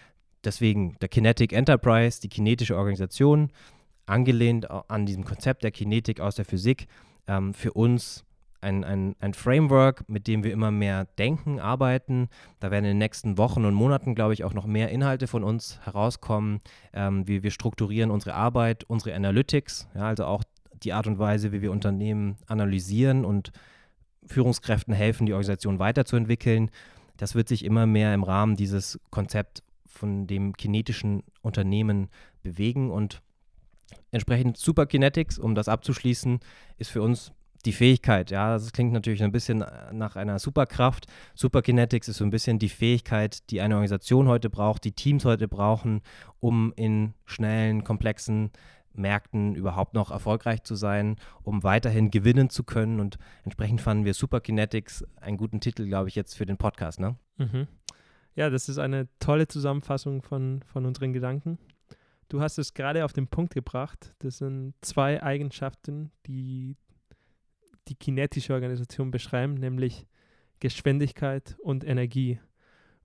deswegen 0.45 0.97
der 1.01 1.09
Kinetic 1.09 1.53
Enterprise, 1.53 2.21
die 2.21 2.29
kinetische 2.29 2.77
Organisation, 2.77 3.51
angelehnt 4.07 4.71
an 4.71 5.07
diesem 5.07 5.25
Konzept 5.25 5.63
der 5.63 5.71
Kinetik 5.71 6.21
aus 6.21 6.37
der 6.37 6.45
Physik, 6.45 6.87
ähm, 7.27 7.55
für 7.55 7.73
uns 7.73 8.25
ein, 8.62 8.85
ein, 8.85 9.16
ein 9.20 9.35
Framework, 9.35 10.09
mit 10.09 10.27
dem 10.27 10.44
wir 10.44 10.53
immer 10.53 10.70
mehr 10.70 11.07
denken, 11.18 11.61
arbeiten. 11.61 12.29
Da 12.61 12.70
werden 12.70 12.85
in 12.85 12.92
den 12.92 12.98
nächsten 12.98 13.37
Wochen 13.38 13.64
und 13.64 13.75
Monaten, 13.75 14.14
glaube 14.14 14.35
ich, 14.35 14.44
auch 14.44 14.55
noch 14.55 14.66
mehr 14.66 14.90
Inhalte 14.90 15.27
von 15.27 15.44
uns 15.44 15.81
herauskommen, 15.85 16.61
ähm, 16.92 17.27
wie 17.27 17.42
wir 17.42 17.51
strukturieren 17.51 18.11
unsere 18.11 18.35
Arbeit, 18.35 18.85
unsere 18.85 19.14
Analytics, 19.14 19.88
ja, 19.94 20.03
also 20.03 20.25
auch 20.25 20.44
die 20.83 20.92
Art 20.92 21.07
und 21.07 21.18
Weise, 21.18 21.53
wie 21.53 21.62
wir 21.62 21.72
Unternehmen 21.72 22.37
analysieren 22.46 23.25
und 23.25 23.53
Führungskräften 24.27 24.94
helfen, 24.94 25.27
die 25.27 25.33
Organisation 25.33 25.79
weiterzuentwickeln. 25.79 26.70
Das 27.16 27.35
wird 27.35 27.48
sich 27.48 27.64
immer 27.64 27.87
mehr 27.87 28.14
im 28.14 28.22
Rahmen 28.22 28.57
dieses 28.57 28.98
Konzept 29.11 29.62
von 29.87 30.27
dem 30.27 30.57
kinetischen 30.57 31.22
Unternehmen 31.42 32.09
bewegen 32.42 32.90
und 32.90 33.22
entsprechend 34.11 34.57
Superkinetics, 34.57 35.38
um 35.38 35.55
das 35.55 35.68
abzuschließen, 35.68 36.40
ist 36.79 36.90
für 36.90 37.03
uns 37.03 37.33
die 37.64 37.72
Fähigkeit, 37.72 38.31
ja, 38.31 38.53
das 38.53 38.72
klingt 38.72 38.92
natürlich 38.92 39.22
ein 39.22 39.33
bisschen 39.33 39.62
äh, 39.62 39.92
nach 39.92 40.16
einer 40.16 40.38
Superkraft. 40.38 41.07
Superkinetics 41.35 42.09
ist 42.09 42.16
so 42.16 42.25
ein 42.25 42.31
bisschen 42.31 42.59
die 42.59 42.68
Fähigkeit, 42.68 43.51
die 43.51 43.61
eine 43.61 43.75
Organisation 43.75 44.29
heute 44.29 44.51
braucht, 44.51 44.85
die 44.85 44.92
Teams 44.92 45.25
heute 45.25 45.48
brauchen, 45.48 46.03
um 46.40 46.72
in 46.77 47.14
schnellen, 47.25 47.85
komplexen 47.85 48.51
Märkten 48.94 49.55
überhaupt 49.55 49.94
noch 49.94 50.11
erfolgreich 50.11 50.64
zu 50.64 50.75
sein, 50.75 51.16
um 51.42 51.62
weiterhin 51.62 52.11
gewinnen 52.11 52.51
zu 52.51 52.64
können. 52.64 53.01
Und 53.01 53.18
entsprechend 53.44 53.81
fanden 53.81 54.05
wir 54.05 54.14
Superkinetics 54.14 55.05
einen 55.20 55.37
guten 55.37 55.61
Titel, 55.61 55.87
glaube 55.87 56.09
ich, 56.09 56.14
jetzt 56.14 56.37
für 56.37 56.46
den 56.46 56.59
Podcast. 56.59 57.01
Ne? 57.01 57.16
Mhm. 57.38 57.68
Ja, 58.35 58.51
das 58.51 58.68
ist 58.68 58.79
eine 58.79 59.09
tolle 59.18 59.46
Zusammenfassung 59.48 60.22
von, 60.22 60.62
von 60.66 60.87
unseren 60.87 61.12
Gedanken. 61.12 61.59
Du 62.29 62.40
hast 62.40 62.59
es 62.59 62.72
gerade 62.72 63.05
auf 63.05 63.12
den 63.12 63.29
Punkt 63.29 63.53
gebracht. 63.53 64.14
Das 64.20 64.38
sind 64.38 64.75
zwei 64.81 65.22
Eigenschaften, 65.22 66.11
die 66.27 66.77
die 67.88 67.95
kinetische 67.95 68.55
Organisation 68.55 69.11
beschreiben, 69.11 69.55
nämlich 69.55 70.07
Geschwindigkeit 70.61 71.57
und 71.61 71.85
Energie. 71.85 72.38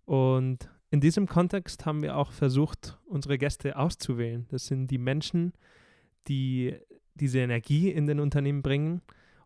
Und 0.05 0.69
in 0.89 1.01
diesem 1.01 1.27
Kontext 1.27 1.85
haben 1.85 2.01
wir 2.01 2.15
auch 2.15 2.31
versucht, 2.31 2.97
unsere 3.05 3.37
Gäste 3.37 3.77
auszuwählen. 3.77 4.45
Das 4.49 4.67
sind 4.67 4.87
die 4.89 4.97
Menschen, 4.97 5.53
die 6.27 6.75
diese 7.15 7.39
Energie 7.39 7.89
in 7.89 8.05
den 8.05 8.19
Unternehmen 8.19 8.61
bringen 8.61 9.01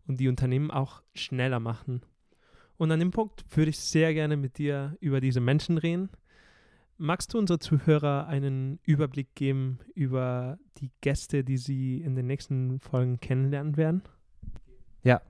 und 0.06 0.20
die 0.20 0.28
Unternehmen 0.28 0.72
auch 0.72 1.02
schneller 1.14 1.60
machen. 1.60 2.02
Und 2.78 2.92
an 2.92 3.00
dem 3.00 3.12
Punkt 3.12 3.46
würde 3.56 3.70
ich 3.70 3.80
sehr 3.80 4.14
gerne 4.14 4.38
mit 4.38 4.58
dir 4.58 4.98
über 5.00 5.22
diese 5.22 5.40
Menschen 5.40 5.78
reden. 5.78 6.10
magst 6.98 7.34
du 7.34 7.40
unsere 7.40 7.60
Zuhörer 7.60 8.28
einen 8.28 8.80
Überblick 8.84 9.34
geben 9.34 9.80
über 9.96 10.60
die 10.78 10.92
Gäste, 11.02 11.44
die 11.44 11.58
sie 11.58 12.02
in 12.02 12.16
den 12.16 12.28
nächsten 12.28 12.80
Folgen 12.80 13.20
kennenlernen 13.20 13.78
werden? 13.78 14.04
Ja, 15.04 15.22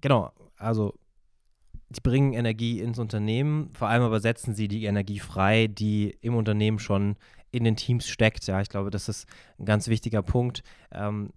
genau. 0.00 0.32
Also 0.56 0.94
die 1.90 2.00
bringen 2.00 2.32
Energie 2.32 2.80
ins 2.80 2.98
Unternehmen, 2.98 3.70
vor 3.74 3.88
allem 3.88 4.02
aber 4.02 4.20
setzen 4.20 4.54
sie 4.54 4.68
die 4.68 4.84
Energie 4.84 5.20
frei, 5.20 5.68
die 5.68 6.16
im 6.20 6.34
Unternehmen 6.34 6.78
schon 6.78 7.16
in 7.50 7.64
den 7.64 7.76
Teams 7.76 8.08
steckt. 8.08 8.46
Ja, 8.46 8.60
ich 8.60 8.68
glaube, 8.68 8.90
das 8.90 9.08
ist 9.08 9.26
ein 9.58 9.64
ganz 9.64 9.86
wichtiger 9.88 10.22
Punkt. 10.22 10.64
Ähm, 10.90 11.30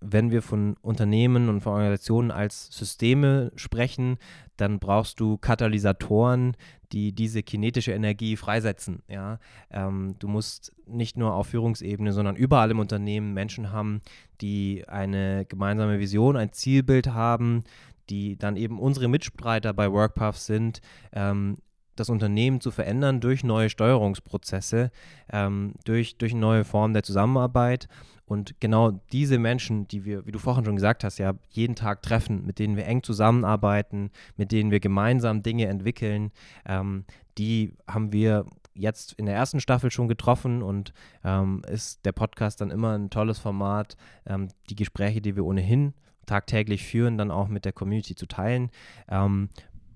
wenn 0.00 0.30
wir 0.30 0.42
von 0.42 0.76
Unternehmen 0.80 1.48
und 1.48 1.60
von 1.60 1.72
Organisationen 1.72 2.30
als 2.30 2.68
Systeme 2.68 3.52
sprechen, 3.56 4.18
dann 4.56 4.78
brauchst 4.78 5.20
du 5.20 5.38
Katalysatoren, 5.38 6.56
die 6.92 7.12
diese 7.12 7.42
kinetische 7.42 7.92
Energie 7.92 8.36
freisetzen. 8.36 9.02
Ja? 9.08 9.38
Ähm, 9.70 10.14
du 10.18 10.28
musst 10.28 10.72
nicht 10.86 11.16
nur 11.16 11.34
auf 11.34 11.48
Führungsebene, 11.48 12.12
sondern 12.12 12.36
überall 12.36 12.70
im 12.70 12.78
Unternehmen 12.78 13.34
Menschen 13.34 13.72
haben, 13.72 14.00
die 14.40 14.84
eine 14.88 15.44
gemeinsame 15.46 15.98
Vision, 15.98 16.36
ein 16.36 16.52
Zielbild 16.52 17.08
haben, 17.08 17.64
die 18.08 18.36
dann 18.36 18.56
eben 18.56 18.78
unsere 18.78 19.08
Mitstreiter 19.08 19.74
bei 19.74 19.92
WorkPath 19.92 20.36
sind, 20.36 20.80
ähm, 21.12 21.56
das 21.98 22.08
Unternehmen 22.08 22.60
zu 22.60 22.70
verändern 22.70 23.20
durch 23.20 23.44
neue 23.44 23.70
Steuerungsprozesse, 23.70 24.90
ähm, 25.30 25.74
durch, 25.84 26.16
durch 26.16 26.32
neue 26.34 26.64
Formen 26.64 26.94
der 26.94 27.02
Zusammenarbeit. 27.02 27.88
Und 28.28 28.60
genau 28.60 28.92
diese 29.12 29.38
Menschen, 29.38 29.88
die 29.88 30.04
wir, 30.04 30.26
wie 30.26 30.32
du 30.32 30.38
vorhin 30.38 30.64
schon 30.64 30.76
gesagt 30.76 31.02
hast, 31.02 31.18
ja 31.18 31.34
jeden 31.50 31.74
Tag 31.74 32.02
treffen, 32.02 32.44
mit 32.44 32.58
denen 32.58 32.76
wir 32.76 32.86
eng 32.86 33.02
zusammenarbeiten, 33.02 34.10
mit 34.36 34.52
denen 34.52 34.70
wir 34.70 34.80
gemeinsam 34.80 35.42
Dinge 35.42 35.66
entwickeln, 35.66 36.30
ähm, 36.66 37.04
die 37.38 37.74
haben 37.86 38.12
wir 38.12 38.44
jetzt 38.74 39.12
in 39.14 39.26
der 39.26 39.34
ersten 39.34 39.60
Staffel 39.60 39.90
schon 39.90 40.08
getroffen 40.08 40.62
und 40.62 40.92
ähm, 41.24 41.62
ist 41.68 42.04
der 42.04 42.12
Podcast 42.12 42.60
dann 42.60 42.70
immer 42.70 42.96
ein 42.96 43.10
tolles 43.10 43.38
Format, 43.38 43.96
ähm, 44.26 44.48
die 44.70 44.76
Gespräche, 44.76 45.20
die 45.20 45.34
wir 45.34 45.44
ohnehin 45.44 45.94
tagtäglich 46.26 46.84
führen, 46.84 47.18
dann 47.18 47.30
auch 47.30 47.48
mit 47.48 47.64
der 47.64 47.72
Community 47.72 48.14
zu 48.14 48.26
teilen. 48.26 48.70
Ähm, 49.08 49.48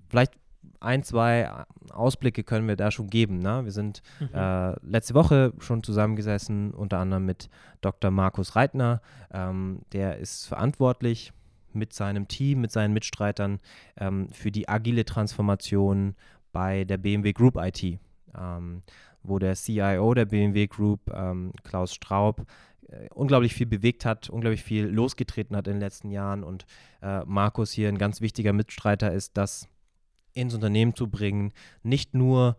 vielleicht 0.09 0.33
ein, 0.81 1.03
zwei 1.03 1.65
Ausblicke 1.95 2.45
können 2.45 2.69
wir 2.69 2.77
da 2.77 2.91
schon 2.91 3.09
geben. 3.09 3.39
Ne? 3.39 3.65
Wir 3.65 3.73
sind 3.73 4.03
mhm. 4.21 4.29
äh, 4.35 4.73
letzte 4.87 5.15
Woche 5.15 5.53
schon 5.59 5.83
zusammengesessen, 5.83 6.73
unter 6.73 6.99
anderem 6.99 7.25
mit 7.27 7.49
Dr. 7.81 8.11
Markus 8.11 8.57
Reitner. 8.57 9.01
Ähm, 9.33 9.81
der 9.93 10.19
ist 10.19 10.47
verantwortlich 10.47 11.33
mit 11.75 11.93
seinem 11.93 12.29
Team, 12.29 12.61
mit 12.61 12.73
seinen 12.73 12.93
Mitstreitern 12.93 13.61
ähm, 13.97 14.29
für 14.31 14.51
die 14.51 14.69
agile 14.69 15.05
Transformation 15.05 16.15
bei 16.53 16.85
der 16.85 16.99
BMW 16.99 17.33
Group 17.33 17.57
IT, 17.57 17.83
ähm, 18.39 18.83
wo 19.23 19.39
der 19.39 19.55
CIO 19.55 20.15
der 20.15 20.27
BMW 20.27 20.67
Group, 20.67 21.11
ähm, 21.15 21.53
Klaus 21.63 21.95
Straub, 21.95 22.45
äh, 22.89 23.09
unglaublich 23.15 23.55
viel 23.55 23.67
bewegt 23.67 24.05
hat, 24.05 24.29
unglaublich 24.29 24.63
viel 24.63 24.87
losgetreten 24.87 25.57
hat 25.57 25.67
in 25.67 25.75
den 25.75 25.81
letzten 25.81 26.11
Jahren 26.11 26.45
und 26.45 26.67
äh, 27.01 27.25
Markus 27.25 27.73
hier 27.73 27.89
ein 27.89 27.99
ganz 27.99 28.21
wichtiger 28.21 28.53
Mitstreiter 28.53 29.13
ist, 29.13 29.37
das 29.37 29.69
ins 30.35 30.55
Unternehmen 30.55 30.95
zu 30.95 31.09
bringen, 31.09 31.53
nicht 31.83 32.15
nur 32.15 32.57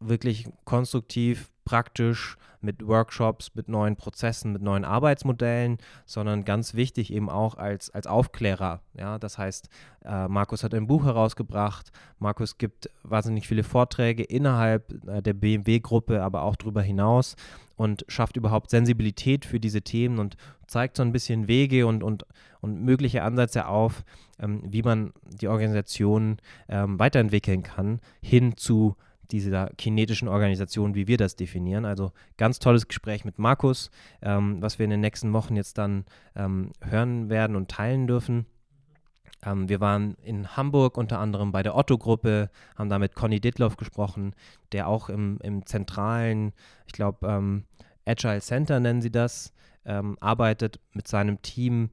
wirklich 0.00 0.48
konstruktiv, 0.64 1.50
praktisch 1.64 2.38
mit 2.62 2.86
Workshops, 2.86 3.54
mit 3.54 3.68
neuen 3.68 3.96
Prozessen, 3.96 4.52
mit 4.52 4.62
neuen 4.62 4.84
Arbeitsmodellen, 4.84 5.76
sondern 6.06 6.44
ganz 6.44 6.74
wichtig 6.74 7.12
eben 7.12 7.28
auch 7.28 7.56
als, 7.56 7.90
als 7.90 8.06
Aufklärer. 8.06 8.80
Ja, 8.94 9.18
das 9.18 9.36
heißt, 9.36 9.68
äh, 10.04 10.28
Markus 10.28 10.64
hat 10.64 10.72
ein 10.72 10.86
Buch 10.86 11.04
herausgebracht, 11.04 11.92
Markus 12.18 12.56
gibt 12.56 12.88
wahnsinnig 13.02 13.46
viele 13.46 13.64
Vorträge 13.64 14.22
innerhalb 14.22 15.06
äh, 15.06 15.20
der 15.20 15.34
BMW-Gruppe, 15.34 16.22
aber 16.22 16.42
auch 16.42 16.56
darüber 16.56 16.80
hinaus 16.80 17.36
und 17.76 18.04
schafft 18.08 18.36
überhaupt 18.36 18.70
Sensibilität 18.70 19.44
für 19.44 19.60
diese 19.60 19.82
Themen 19.82 20.18
und 20.18 20.36
zeigt 20.66 20.96
so 20.96 21.02
ein 21.02 21.12
bisschen 21.12 21.48
Wege 21.48 21.86
und, 21.86 22.02
und, 22.02 22.24
und 22.60 22.82
mögliche 22.82 23.22
Ansätze 23.22 23.66
auf, 23.66 24.04
ähm, 24.40 24.62
wie 24.64 24.82
man 24.82 25.12
die 25.26 25.48
Organisation 25.48 26.38
ähm, 26.68 26.98
weiterentwickeln 26.98 27.62
kann, 27.62 28.00
hin 28.20 28.56
zu 28.56 28.96
dieser 29.30 29.68
kinetischen 29.76 30.28
Organisation, 30.28 30.94
wie 30.94 31.06
wir 31.06 31.18
das 31.18 31.36
definieren. 31.36 31.84
Also 31.84 32.12
ganz 32.36 32.58
tolles 32.58 32.88
Gespräch 32.88 33.24
mit 33.24 33.38
Markus, 33.38 33.90
ähm, 34.22 34.62
was 34.62 34.78
wir 34.78 34.84
in 34.84 34.90
den 34.90 35.00
nächsten 35.00 35.32
Wochen 35.32 35.56
jetzt 35.56 35.78
dann 35.78 36.04
ähm, 36.34 36.72
hören 36.80 37.28
werden 37.28 37.56
und 37.56 37.70
teilen 37.70 38.06
dürfen. 38.06 38.46
Ähm, 39.44 39.68
wir 39.68 39.80
waren 39.80 40.16
in 40.22 40.56
Hamburg 40.56 40.96
unter 40.96 41.18
anderem 41.18 41.52
bei 41.52 41.62
der 41.62 41.76
Otto-Gruppe, 41.76 42.50
haben 42.76 42.88
da 42.88 42.98
mit 42.98 43.14
Conny 43.14 43.40
Ditloff 43.40 43.76
gesprochen, 43.76 44.34
der 44.72 44.88
auch 44.88 45.08
im, 45.08 45.38
im 45.42 45.66
zentralen, 45.66 46.52
ich 46.86 46.92
glaube, 46.92 47.26
ähm, 47.26 47.64
Agile 48.06 48.40
Center 48.40 48.80
nennen 48.80 49.02
sie 49.02 49.12
das, 49.12 49.52
ähm, 49.84 50.16
arbeitet 50.20 50.80
mit 50.92 51.06
seinem 51.06 51.42
Team 51.42 51.90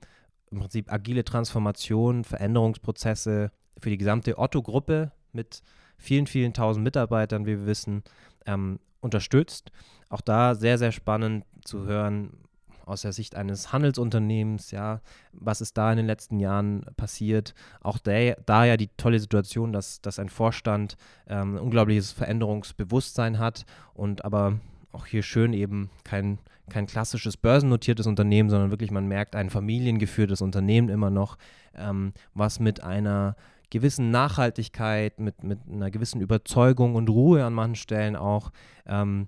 im 0.56 0.62
Prinzip 0.62 0.92
agile 0.92 1.24
Transformation, 1.24 2.24
Veränderungsprozesse 2.24 3.52
für 3.78 3.90
die 3.90 3.98
gesamte 3.98 4.40
Otto-Gruppe 4.40 5.12
mit 5.34 5.62
vielen, 5.98 6.28
vielen 6.28 6.54
tausend 6.54 6.84
Mitarbeitern, 6.84 7.46
wie 7.46 7.60
wir 7.60 7.66
wissen, 7.66 8.04
ähm, 8.46 8.80
unterstützt. 9.02 9.72
Auch 10.10 10.22
da 10.22 10.56
sehr, 10.56 10.78
sehr 10.78 10.92
spannend 10.92 11.46
zu 11.64 11.86
hören, 11.86 12.38
aus 12.86 13.02
der 13.02 13.14
Sicht 13.14 13.36
eines 13.36 13.74
Handelsunternehmens, 13.74 14.72
ja, 14.72 15.02
was 15.34 15.60
ist 15.60 15.76
da 15.76 15.92
in 15.92 15.98
den 15.98 16.06
letzten 16.06 16.40
Jahren 16.40 16.86
passiert? 16.98 17.56
Auch 17.82 17.98
der, 17.98 18.38
da 18.46 18.64
ja 18.64 18.78
die 18.78 18.90
tolle 18.96 19.20
Situation, 19.20 19.74
dass, 19.74 20.02
dass 20.02 20.20
ein 20.20 20.30
Vorstand 20.30 20.96
ähm, 21.28 21.56
ein 21.56 21.60
unglaubliches 21.60 22.12
Veränderungsbewusstsein 22.12 23.40
hat 23.40 23.66
und 23.96 24.24
aber 24.24 24.60
auch 24.96 25.06
hier 25.06 25.22
schön 25.22 25.54
eben 25.54 25.90
kein, 26.04 26.40
kein 26.70 26.88
klassisches 26.88 27.38
börsennotiertes 27.38 28.08
Unternehmen, 28.08 28.50
sondern 28.50 28.72
wirklich 28.72 28.92
man 28.92 29.08
merkt 29.08 29.36
ein 29.36 29.50
familiengeführtes 29.50 30.42
Unternehmen 30.42 30.90
immer 30.90 31.10
noch, 31.10 31.38
ähm, 31.76 32.14
was 32.34 32.60
mit 32.60 32.84
einer 32.84 33.36
gewissen 33.70 34.12
Nachhaltigkeit, 34.12 35.20
mit, 35.20 35.44
mit 35.44 35.60
einer 35.70 35.92
gewissen 35.92 36.22
Überzeugung 36.22 36.96
und 36.96 37.10
Ruhe 37.10 37.44
an 37.44 37.54
manchen 37.54 37.76
Stellen 37.76 38.16
auch 38.16 38.52
ähm, 38.86 39.28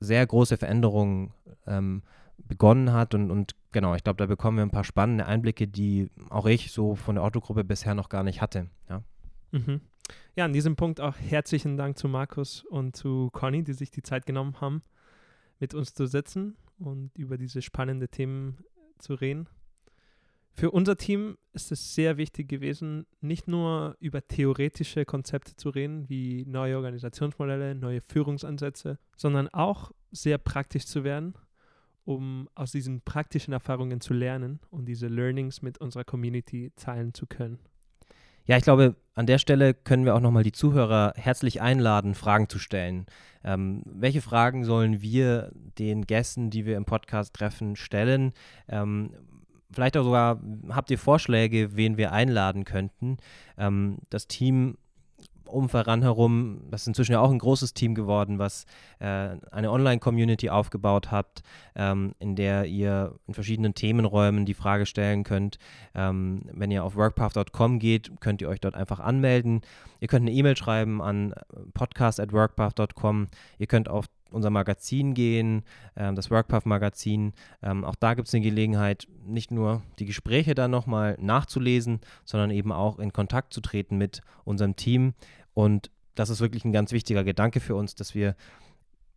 sehr 0.00 0.26
große 0.26 0.56
Veränderungen 0.56 1.32
ähm, 1.66 2.02
begonnen 2.36 2.92
hat. 2.92 3.14
Und, 3.14 3.30
und 3.30 3.54
genau, 3.72 3.94
ich 3.94 4.04
glaube, 4.04 4.18
da 4.18 4.26
bekommen 4.26 4.58
wir 4.58 4.64
ein 4.64 4.70
paar 4.70 4.84
spannende 4.84 5.26
Einblicke, 5.26 5.66
die 5.66 6.10
auch 6.30 6.46
ich 6.46 6.70
so 6.70 6.94
von 6.94 7.16
der 7.16 7.24
Autogruppe 7.24 7.64
bisher 7.64 7.94
noch 7.94 8.08
gar 8.08 8.22
nicht 8.22 8.40
hatte. 8.40 8.68
Ja. 8.88 9.02
Mhm. 9.50 9.80
Ja, 10.36 10.44
an 10.44 10.52
diesem 10.52 10.76
Punkt 10.76 11.00
auch 11.00 11.16
herzlichen 11.18 11.76
Dank 11.76 11.98
zu 11.98 12.08
Markus 12.08 12.64
und 12.64 12.96
zu 12.96 13.28
Conny, 13.32 13.64
die 13.64 13.72
sich 13.72 13.90
die 13.90 14.02
Zeit 14.02 14.24
genommen 14.24 14.60
haben, 14.60 14.82
mit 15.58 15.74
uns 15.74 15.94
zu 15.94 16.06
sitzen 16.06 16.56
und 16.78 17.16
über 17.16 17.38
diese 17.38 17.62
spannenden 17.62 18.10
Themen 18.10 18.58
zu 18.98 19.14
reden. 19.14 19.48
Für 20.52 20.70
unser 20.72 20.96
Team 20.96 21.36
ist 21.52 21.70
es 21.70 21.94
sehr 21.94 22.16
wichtig 22.16 22.48
gewesen, 22.48 23.06
nicht 23.20 23.46
nur 23.46 23.96
über 24.00 24.26
theoretische 24.26 25.04
Konzepte 25.04 25.54
zu 25.54 25.68
reden, 25.68 26.08
wie 26.08 26.44
neue 26.46 26.76
Organisationsmodelle, 26.76 27.74
neue 27.76 28.00
Führungsansätze, 28.00 28.98
sondern 29.16 29.48
auch 29.48 29.92
sehr 30.10 30.38
praktisch 30.38 30.86
zu 30.86 31.04
werden 31.04 31.34
um 32.08 32.48
aus 32.54 32.72
diesen 32.72 33.02
praktischen 33.02 33.52
Erfahrungen 33.52 34.00
zu 34.00 34.14
lernen 34.14 34.60
und 34.70 34.86
diese 34.86 35.08
Learnings 35.08 35.60
mit 35.60 35.76
unserer 35.76 36.04
Community 36.04 36.72
teilen 36.74 37.12
zu 37.12 37.26
können. 37.26 37.58
Ja, 38.48 38.56
ich 38.56 38.62
glaube, 38.64 38.96
an 39.14 39.26
der 39.26 39.36
Stelle 39.36 39.74
können 39.74 40.06
wir 40.06 40.14
auch 40.14 40.20
nochmal 40.20 40.42
die 40.42 40.52
Zuhörer 40.52 41.12
herzlich 41.16 41.60
einladen, 41.60 42.14
Fragen 42.14 42.48
zu 42.48 42.58
stellen. 42.58 43.04
Ähm, 43.44 43.82
welche 43.84 44.22
Fragen 44.22 44.64
sollen 44.64 45.02
wir 45.02 45.52
den 45.78 46.06
Gästen, 46.06 46.48
die 46.48 46.64
wir 46.64 46.78
im 46.78 46.86
Podcast 46.86 47.34
treffen, 47.34 47.76
stellen? 47.76 48.32
Ähm, 48.66 49.10
vielleicht 49.70 49.98
auch 49.98 50.04
sogar, 50.04 50.40
habt 50.70 50.90
ihr 50.90 50.98
Vorschläge, 50.98 51.76
wen 51.76 51.98
wir 51.98 52.12
einladen 52.12 52.64
könnten? 52.64 53.18
Ähm, 53.58 53.98
das 54.08 54.28
Team 54.28 54.78
um 55.48 55.68
Veran 55.68 56.02
herum, 56.02 56.62
das 56.70 56.82
ist 56.82 56.88
inzwischen 56.88 57.12
ja 57.12 57.20
auch 57.20 57.30
ein 57.30 57.38
großes 57.38 57.74
Team 57.74 57.94
geworden, 57.94 58.38
was 58.38 58.64
äh, 58.98 59.36
eine 59.50 59.70
Online-Community 59.70 60.50
aufgebaut 60.50 61.10
hat, 61.10 61.42
ähm, 61.74 62.14
in 62.18 62.36
der 62.36 62.66
ihr 62.66 63.14
in 63.26 63.34
verschiedenen 63.34 63.74
Themenräumen 63.74 64.44
die 64.44 64.54
Frage 64.54 64.86
stellen 64.86 65.24
könnt. 65.24 65.58
Ähm, 65.94 66.42
wenn 66.52 66.70
ihr 66.70 66.84
auf 66.84 66.96
workpath.com 66.96 67.78
geht, 67.78 68.20
könnt 68.20 68.42
ihr 68.42 68.48
euch 68.48 68.60
dort 68.60 68.74
einfach 68.74 69.00
anmelden. 69.00 69.62
Ihr 70.00 70.08
könnt 70.08 70.22
eine 70.22 70.32
E-Mail 70.32 70.56
schreiben 70.56 71.02
an 71.02 71.34
podcast.workpath.com. 71.74 73.26
Ihr 73.58 73.66
könnt 73.66 73.88
auf 73.88 74.06
unser 74.30 74.50
Magazin 74.50 75.14
gehen, 75.14 75.62
ähm, 75.96 76.14
das 76.14 76.30
Workpath-Magazin. 76.30 77.32
Ähm, 77.62 77.84
auch 77.84 77.94
da 77.96 78.14
gibt 78.14 78.28
es 78.28 78.34
eine 78.34 78.44
Gelegenheit, 78.44 79.06
nicht 79.24 79.50
nur 79.50 79.82
die 79.98 80.06
Gespräche 80.06 80.54
dann 80.54 80.70
nochmal 80.70 81.16
nachzulesen, 81.20 82.00
sondern 82.24 82.50
eben 82.50 82.72
auch 82.72 82.98
in 82.98 83.12
Kontakt 83.12 83.52
zu 83.52 83.60
treten 83.60 83.96
mit 83.96 84.20
unserem 84.44 84.76
Team. 84.76 85.14
Und 85.54 85.90
das 86.14 86.30
ist 86.30 86.40
wirklich 86.40 86.64
ein 86.64 86.72
ganz 86.72 86.92
wichtiger 86.92 87.24
Gedanke 87.24 87.60
für 87.60 87.74
uns, 87.74 87.94
dass 87.94 88.14
wir 88.14 88.34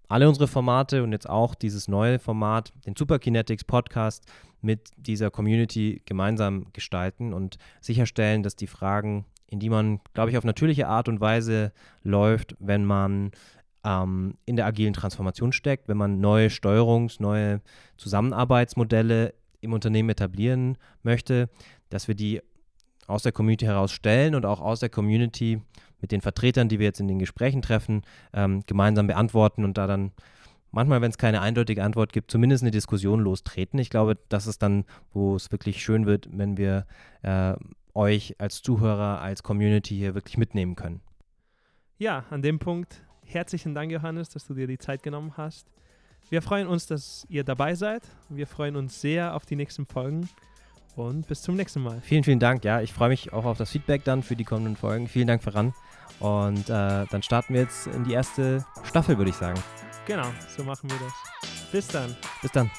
alle 0.07 0.27
unsere 0.27 0.47
Formate 0.47 1.03
und 1.03 1.13
jetzt 1.13 1.29
auch 1.29 1.55
dieses 1.55 1.87
neue 1.87 2.19
Format, 2.19 2.73
den 2.85 2.95
Superkinetics 2.95 3.63
Podcast, 3.63 4.25
mit 4.61 4.91
dieser 4.97 5.31
Community 5.31 6.01
gemeinsam 6.05 6.67
gestalten 6.73 7.33
und 7.33 7.57
sicherstellen, 7.79 8.43
dass 8.43 8.55
die 8.55 8.67
Fragen, 8.67 9.25
in 9.47 9.59
die 9.59 9.69
man, 9.69 9.99
glaube 10.13 10.29
ich, 10.29 10.37
auf 10.37 10.43
natürliche 10.43 10.87
Art 10.87 11.07
und 11.07 11.19
Weise 11.19 11.71
läuft, 12.03 12.55
wenn 12.59 12.85
man 12.85 13.31
ähm, 13.83 14.35
in 14.45 14.55
der 14.55 14.65
agilen 14.65 14.93
Transformation 14.93 15.51
steckt, 15.51 15.87
wenn 15.87 15.97
man 15.97 16.19
neue 16.19 16.49
Steuerungs-, 16.49 17.21
neue 17.21 17.61
Zusammenarbeitsmodelle 17.97 19.33
im 19.61 19.73
Unternehmen 19.73 20.09
etablieren 20.09 20.77
möchte, 21.03 21.49
dass 21.89 22.07
wir 22.07 22.15
die 22.15 22.41
aus 23.07 23.23
der 23.23 23.31
Community 23.31 23.65
heraus 23.65 23.91
stellen 23.91 24.35
und 24.35 24.45
auch 24.45 24.61
aus 24.61 24.79
der 24.79 24.89
Community 24.89 25.61
mit 25.99 26.11
den 26.11 26.21
Vertretern, 26.21 26.69
die 26.69 26.79
wir 26.79 26.85
jetzt 26.85 26.99
in 26.99 27.07
den 27.07 27.19
Gesprächen 27.19 27.61
treffen, 27.61 28.01
ähm, 28.33 28.63
gemeinsam 28.65 29.07
beantworten 29.07 29.63
und 29.63 29.77
da 29.77 29.87
dann 29.87 30.11
manchmal, 30.71 31.01
wenn 31.01 31.11
es 31.11 31.17
keine 31.17 31.41
eindeutige 31.41 31.83
Antwort 31.83 32.13
gibt, 32.13 32.31
zumindest 32.31 32.63
eine 32.63 32.71
Diskussion 32.71 33.19
lostreten. 33.19 33.79
Ich 33.79 33.89
glaube, 33.89 34.17
das 34.29 34.47
ist 34.47 34.63
dann, 34.63 34.85
wo 35.13 35.35
es 35.35 35.51
wirklich 35.51 35.83
schön 35.83 36.05
wird, 36.05 36.29
wenn 36.31 36.57
wir 36.57 36.87
äh, 37.21 37.53
euch 37.93 38.35
als 38.39 38.61
Zuhörer, 38.61 39.21
als 39.21 39.43
Community 39.43 39.95
hier 39.95 40.15
wirklich 40.15 40.37
mitnehmen 40.37 40.75
können. 40.75 41.01
Ja, 41.97 42.25
an 42.29 42.41
dem 42.41 42.57
Punkt 42.57 43.03
herzlichen 43.25 43.73
Dank, 43.73 43.91
Johannes, 43.91 44.29
dass 44.29 44.45
du 44.45 44.53
dir 44.53 44.67
die 44.67 44.77
Zeit 44.77 45.03
genommen 45.03 45.33
hast. 45.37 45.67
Wir 46.29 46.41
freuen 46.41 46.67
uns, 46.67 46.87
dass 46.87 47.25
ihr 47.29 47.43
dabei 47.43 47.75
seid. 47.75 48.03
Wir 48.29 48.47
freuen 48.47 48.75
uns 48.75 49.01
sehr 49.01 49.35
auf 49.35 49.45
die 49.45 49.55
nächsten 49.55 49.85
Folgen 49.85 50.29
und 50.95 51.27
bis 51.27 51.41
zum 51.41 51.55
nächsten 51.55 51.81
Mal. 51.81 52.01
Vielen, 52.01 52.23
vielen 52.23 52.39
Dank. 52.39 52.63
Ja, 52.63 52.81
ich 52.81 52.93
freue 52.93 53.09
mich 53.09 53.33
auch 53.33 53.45
auf 53.45 53.57
das 53.57 53.71
Feedback 53.71 54.03
dann 54.03 54.23
für 54.23 54.35
die 54.35 54.43
kommenden 54.43 54.75
Folgen. 54.75 55.07
Vielen 55.07 55.27
Dank 55.27 55.43
voran. 55.43 55.73
Und 56.19 56.69
äh, 56.69 57.05
dann 57.09 57.23
starten 57.23 57.53
wir 57.53 57.61
jetzt 57.61 57.87
in 57.87 58.03
die 58.03 58.13
erste 58.13 58.65
Staffel, 58.83 59.17
würde 59.17 59.31
ich 59.31 59.35
sagen. 59.35 59.59
Genau, 60.05 60.27
so 60.55 60.63
machen 60.63 60.89
wir 60.89 60.97
das. 60.99 61.71
Bis 61.71 61.87
dann. 61.87 62.15
Bis 62.41 62.51
dann. 62.51 62.69